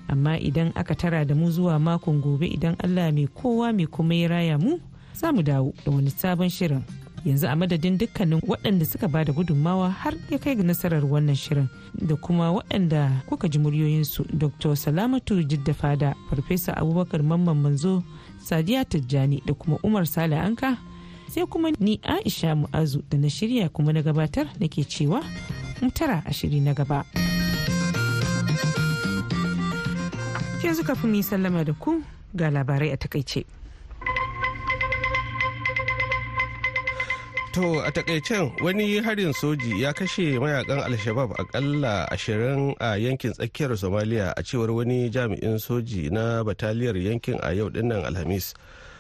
Amma 0.08 0.38
idan 0.38 0.70
aka 0.78 0.94
tara 0.94 1.24
da 1.26 1.34
mu 1.34 1.50
zuwa 1.50 1.74
makon 1.82 2.22
gobe 2.22 2.46
idan 2.46 2.78
Allah 2.78 3.10
mai 3.10 3.26
kowa 3.26 3.74
mai 3.74 3.86
kuma 3.90 4.14
ya 4.14 4.28
raya 4.30 4.58
mu, 4.62 4.78
za 5.12 5.32
mu 5.34 5.42
dawo 5.42 5.74
da 5.84 5.90
wani 5.90 6.10
sabon 6.14 6.46
shirin. 6.46 6.86
Yanzu 7.26 7.50
a 7.50 7.56
madadin 7.58 7.98
dukkanin 7.98 8.38
waɗanda 8.46 8.86
suka 8.86 9.08
ba 9.10 9.24
da 9.26 9.32
gudunmawa 9.34 9.90
har 9.90 10.14
ya 10.30 10.38
kai 10.38 10.54
ga 10.54 10.62
nasarar 10.62 11.02
wannan 11.02 11.34
shirin 11.34 11.66
da 11.98 12.14
kuma 12.14 12.54
waɗanda 12.54 13.10
kuka 13.26 13.48
ji 13.50 13.58
muryoyinsu 13.58 14.22
Dr. 14.38 14.78
Salamatu 14.78 15.42
Jidda 15.42 15.74
Fada, 15.74 16.14
Farfesa 16.30 16.78
Abubakar 16.78 17.26
Mamman 17.26 17.58
Manzo, 17.58 18.04
Sadiya 18.46 18.84
Tijjani 18.86 19.42
da 19.46 19.54
kuma 19.54 19.78
Umar 19.82 20.06
Sale 20.06 20.38
Anka. 20.38 20.78
sai 21.28 21.46
kuma 21.46 21.70
ni 21.80 22.00
aisha 22.02 22.54
mu'azu 22.54 23.02
da 23.10 23.18
na 23.18 23.28
shirya 23.30 23.68
kuma 23.68 23.92
na 23.92 24.02
gabatar 24.02 24.46
nake 24.60 24.84
cewa 24.84 25.22
tara 25.94 26.22
a 26.26 26.32
shiri 26.32 26.60
na 26.60 26.72
gaba 26.74 27.04
yanzu 30.64 30.84
kafin 30.84 31.10
mu 31.10 31.16
yi 31.16 31.22
sallama 31.22 31.64
da 31.64 31.72
ku 31.72 32.02
ga 32.34 32.50
labarai 32.50 32.92
a 32.92 32.96
taƙaice 32.96 33.44
To 37.56 37.80
a 37.80 37.90
takaicen 37.90 38.52
wani 38.62 39.00
harin 39.00 39.32
soji 39.32 39.80
ya 39.82 39.92
kashe 39.92 40.38
mayaƙan 40.38 40.80
alshabab 40.84 41.32
akalla 41.40 42.04
ashirin 42.12 42.74
a 42.80 42.96
yankin 43.00 43.32
tsakiyar 43.32 43.72
Somalia 43.78 44.34
a 44.36 44.42
cewar 44.42 44.68
wani 44.76 45.08
jami'in 45.08 45.56
soji 45.58 46.10
na 46.12 46.44
bataliyar 46.44 47.00
yankin 47.00 47.40
a 47.42 47.54
yau 47.54 47.70
ɗin 47.70 47.84
nan 47.88 48.04
Alhamis. 48.04 48.52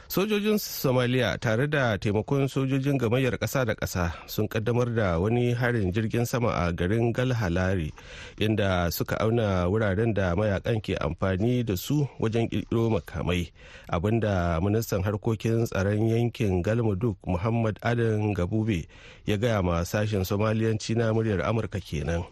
Sojojin 0.08 0.58
somaliya 0.58 1.38
tare 1.38 1.66
da 1.66 1.98
taimakon 1.98 2.48
sojojin 2.48 2.98
gamayyar 2.98 3.38
ƙasa 3.38 3.64
da 3.66 3.74
ƙasa 3.74 4.12
sun 4.26 4.48
kaddamar 4.48 4.94
da 4.94 5.18
wani 5.18 5.52
harin 5.54 5.92
jirgin 5.92 6.26
sama 6.26 6.52
a 6.54 6.72
garin 6.72 7.12
galhalari 7.12 7.92
inda 8.38 8.90
suka 8.92 9.16
auna 9.20 9.66
wuraren 9.68 10.14
da 10.14 10.34
mayaƙan 10.36 10.80
ke 10.82 10.94
amfani 11.00 11.64
da 11.66 11.74
su 11.76 12.06
wajen 12.20 12.48
ƙirƙiro 12.48 12.90
makamai 12.90 13.50
abin 13.90 14.20
da 14.20 14.60
ministan 14.60 15.02
harkokin 15.02 15.66
tsaron 15.66 16.08
yankin 16.08 16.62
galmudug 16.62 17.16
muhammad 17.26 17.78
adan 17.82 18.34
gabube 18.34 18.86
ya 19.26 19.36
gaya 19.36 19.62
ma 19.62 19.82
sashen 19.84 20.24
somaliyanci 20.24 20.94
na 20.96 21.12
muryar 21.12 21.42
amurka 21.42 21.80
kenan. 21.82 22.24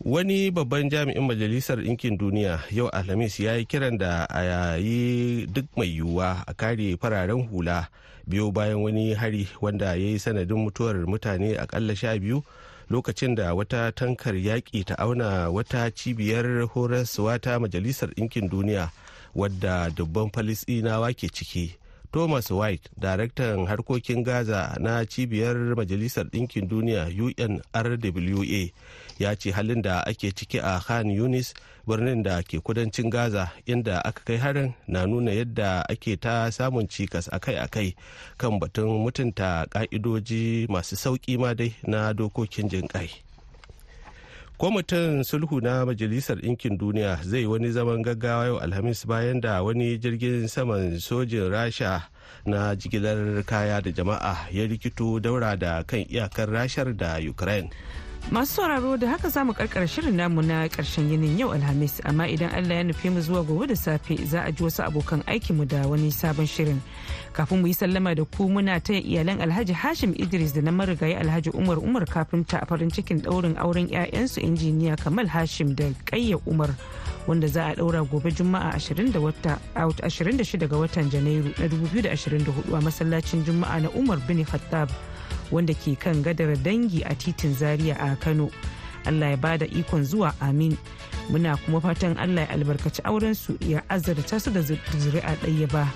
Wani 0.00 0.50
babban 0.50 0.88
jami'in 0.90 1.24
majalisar 1.26 1.78
ɗinkin 1.82 2.18
duniya 2.18 2.60
yau 2.70 2.88
alhamis 2.88 3.40
ya 3.40 3.56
yi 3.56 3.64
kiran 3.64 3.98
da 3.98 4.24
a 4.28 4.42
yayi 4.44 5.46
duk 5.46 5.64
mai 5.76 5.88
yiwuwa 5.88 6.44
a 6.46 6.54
kare 6.54 6.96
fararen 7.00 7.48
hula 7.48 7.88
biyo 8.26 8.50
bayan 8.52 8.82
wani 8.82 9.14
hari 9.14 9.48
wanda 9.60 9.86
ya 9.86 9.94
yi 9.94 10.18
sanadin 10.18 10.56
mutuwar 10.58 11.06
mutane 11.06 11.56
akalla 11.58 11.96
sha 11.96 12.18
biyu 12.18 12.42
lokacin 12.90 13.34
da 13.34 13.54
wata 13.54 13.92
tankar 13.92 14.34
yaƙi 14.36 14.84
ta 14.84 14.94
auna 14.98 15.50
wata 15.50 15.90
cibiyar 15.90 16.66
horaswa 16.68 17.38
ta 17.40 17.58
majalisar 17.60 18.08
ɗinkin 18.14 18.48
duniya 18.50 18.90
wadda 19.34 19.90
dubban 19.90 20.30
falisɗinawa 20.30 21.12
ke 21.16 21.28
ciki. 21.28 21.76
Thomas 22.12 22.50
white 22.50 22.88
daraktan 22.98 23.66
harkokin 23.66 24.22
gaza 24.24 24.76
na 24.80 25.04
cibiyar 25.06 25.56
majalisar 25.76 26.24
ɗinkin 26.30 26.68
duniya 26.68 27.06
unrwa 27.06 28.70
ya 29.18 29.36
ce 29.36 29.50
halin 29.50 29.82
da 29.82 30.00
ake 30.06 30.32
ciki 30.32 30.58
a 30.58 30.80
khan 30.80 31.10
yunis 31.10 31.54
birnin 31.86 32.22
da 32.22 32.42
ke 32.42 32.60
kudancin 32.60 33.10
gaza 33.10 33.50
inda 33.66 34.00
aka 34.04 34.20
kai 34.24 34.36
harin 34.36 34.72
na 34.88 35.06
nuna 35.06 35.30
yadda 35.32 35.82
ake 35.88 36.16
ta 36.20 36.50
samun 36.50 36.88
cikas 36.88 37.28
akai-akai 37.32 37.94
kan 38.38 38.58
batun 38.60 39.02
mutunta 39.04 39.66
ka'idoji 39.70 40.66
masu 40.68 40.96
sauƙi 40.96 41.38
ma 41.38 41.54
dai 41.54 41.74
na 41.86 42.12
dokokin 42.12 42.68
jinƙai. 42.68 43.25
Kwamitin 44.58 45.22
sulhu 45.24 45.60
na 45.60 45.84
majalisar 45.86 46.36
ɗinkin 46.40 46.78
duniya 46.78 47.18
zai 47.22 47.46
wani 47.46 47.70
zaman 47.72 48.02
gaggawa 48.02 48.44
yau 48.46 48.58
alhamis 48.58 49.04
bayan 49.06 49.40
da 49.40 49.62
wani 49.62 49.98
jirgin 49.98 50.48
saman 50.48 50.98
sojin 51.00 51.50
rasha 51.50 52.08
na 52.46 52.72
jigilar 52.76 53.44
kaya 53.44 53.80
da 53.82 53.90
jama'a 53.92 54.48
ya 54.50 54.64
rikito 54.66 55.20
daura 55.20 55.56
da 55.56 55.82
kan 55.84 56.00
iyakar 56.08 56.48
rashar 56.48 56.96
da 56.96 57.18
ukraine. 57.20 57.68
Masu 58.30 58.52
sauraro 58.54 58.96
da 58.96 59.08
haka 59.08 59.28
za 59.28 59.44
mu 59.44 59.52
karkara 59.54 59.86
shirin 59.86 60.14
namu 60.16 60.42
na 60.42 60.68
ƙarshen 60.68 61.10
yinin 61.10 61.38
yau 61.38 61.52
Alhamis 61.52 62.00
amma 62.04 62.26
idan 62.28 62.50
Allah 62.52 62.74
ya 62.74 62.82
nufi 62.84 63.10
mu 63.10 63.20
zuwa 63.20 63.46
gobe 63.46 63.66
da 63.68 63.74
safe 63.76 64.16
za 64.26 64.42
a 64.42 64.52
ji 64.52 64.64
wasu 64.64 64.82
abokan 64.82 65.22
aikinmu 65.26 65.64
da 65.68 65.86
wani 65.86 66.10
sabon 66.10 66.46
shirin. 66.46 66.80
Kafin 67.32 67.60
mu 67.62 67.66
yi 67.68 67.72
sallama 67.74 68.14
da 68.16 68.24
ku 68.24 68.48
muna 68.48 68.80
ta 68.82 68.92
iyalan 68.92 69.38
Alhaji 69.40 69.72
Hashim 69.74 70.12
Idris 70.18 70.52
da 70.52 70.60
na 70.60 70.70
marigayi 70.72 71.14
Alhaji 71.14 71.54
Umar 71.54 71.78
Umar 71.78 72.02
kafinta 72.04 72.60
a 72.62 72.66
farin 72.66 72.90
cikin 72.90 73.22
daurin 73.22 73.56
auren 73.58 73.86
'ya'yansu 73.88 74.42
injiniya 74.42 74.96
Kamal 74.98 75.26
Hashim 75.28 75.76
da 75.76 75.84
Kayya 76.04 76.40
Umar 76.46 76.74
wanda 77.28 77.46
za 77.46 77.70
a 77.70 77.76
daura 77.76 78.02
gobe 78.04 78.30
Juma'a 78.34 78.74
26 78.74 80.66
ga 80.66 80.76
watan 80.76 81.10
Janairu 81.10 81.54
na 81.58 81.66
2024 81.68 82.74
a 82.74 82.80
masallacin 82.82 83.44
Juma'a 83.46 83.82
na 83.82 83.88
Umar 83.94 84.18
bin 84.26 84.44
Khattab. 84.44 84.90
Wanda 85.50 85.74
ke 85.74 85.96
kan 85.98 86.22
gadar 86.22 86.56
dangi 86.56 87.02
a 87.04 87.14
titin 87.14 87.54
zaria 87.54 87.96
a 88.00 88.16
kano. 88.16 88.50
Allah 89.06 89.30
ya 89.30 89.36
ba 89.36 89.56
da 89.58 89.66
ikon 89.66 90.02
zuwa 90.04 90.34
amin. 90.40 90.76
Muna 91.30 91.56
kuma 91.64 91.80
fatan 91.80 92.16
allah 92.18 92.42
ya 92.46 92.54
albarkaci 92.54 93.02
aurensu 93.04 93.56
ya 93.60 93.82
azurta 93.88 94.40
su 94.40 94.50
da 94.50 94.60
zuri'a 94.62 95.36
ɗaya 95.42 95.70
ba. 95.72 95.86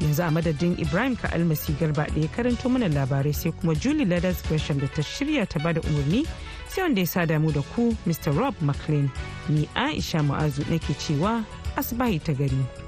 Yanzu 0.00 0.22
a 0.22 0.30
madadin 0.30 0.78
ibrahim 0.78 1.16
ka 1.16 1.28
almasi 1.34 1.72
garba 1.78 2.06
da 2.06 2.20
ya 2.20 2.28
karanto 2.28 2.68
mana 2.70 2.88
labarai 2.88 3.34
sai 3.34 3.50
kuma 3.52 3.74
julie 3.74 4.04
ladders 4.04 4.42
gresham 4.48 4.78
da 4.78 4.86
ta 4.86 5.02
shirya 5.02 5.46
ta 5.48 5.58
ba 5.62 5.72
da 5.72 5.80
umarni 5.80 6.26
sai 6.68 6.82
wanda 6.82 7.00
ya 7.00 7.06
sada 7.06 7.38
mu 7.38 7.50
da 7.52 7.62
ku 7.74 7.94
mr 8.06 8.34
rob 8.34 8.54
mclean. 8.60 9.10
Ni 9.48 9.68
aisha 9.74 10.22
mu'azu 10.22 10.62
nake 10.70 10.94
cewa 10.98 11.42
asibahi 11.76 12.18
ta 12.22 12.32
gari. 12.32 12.83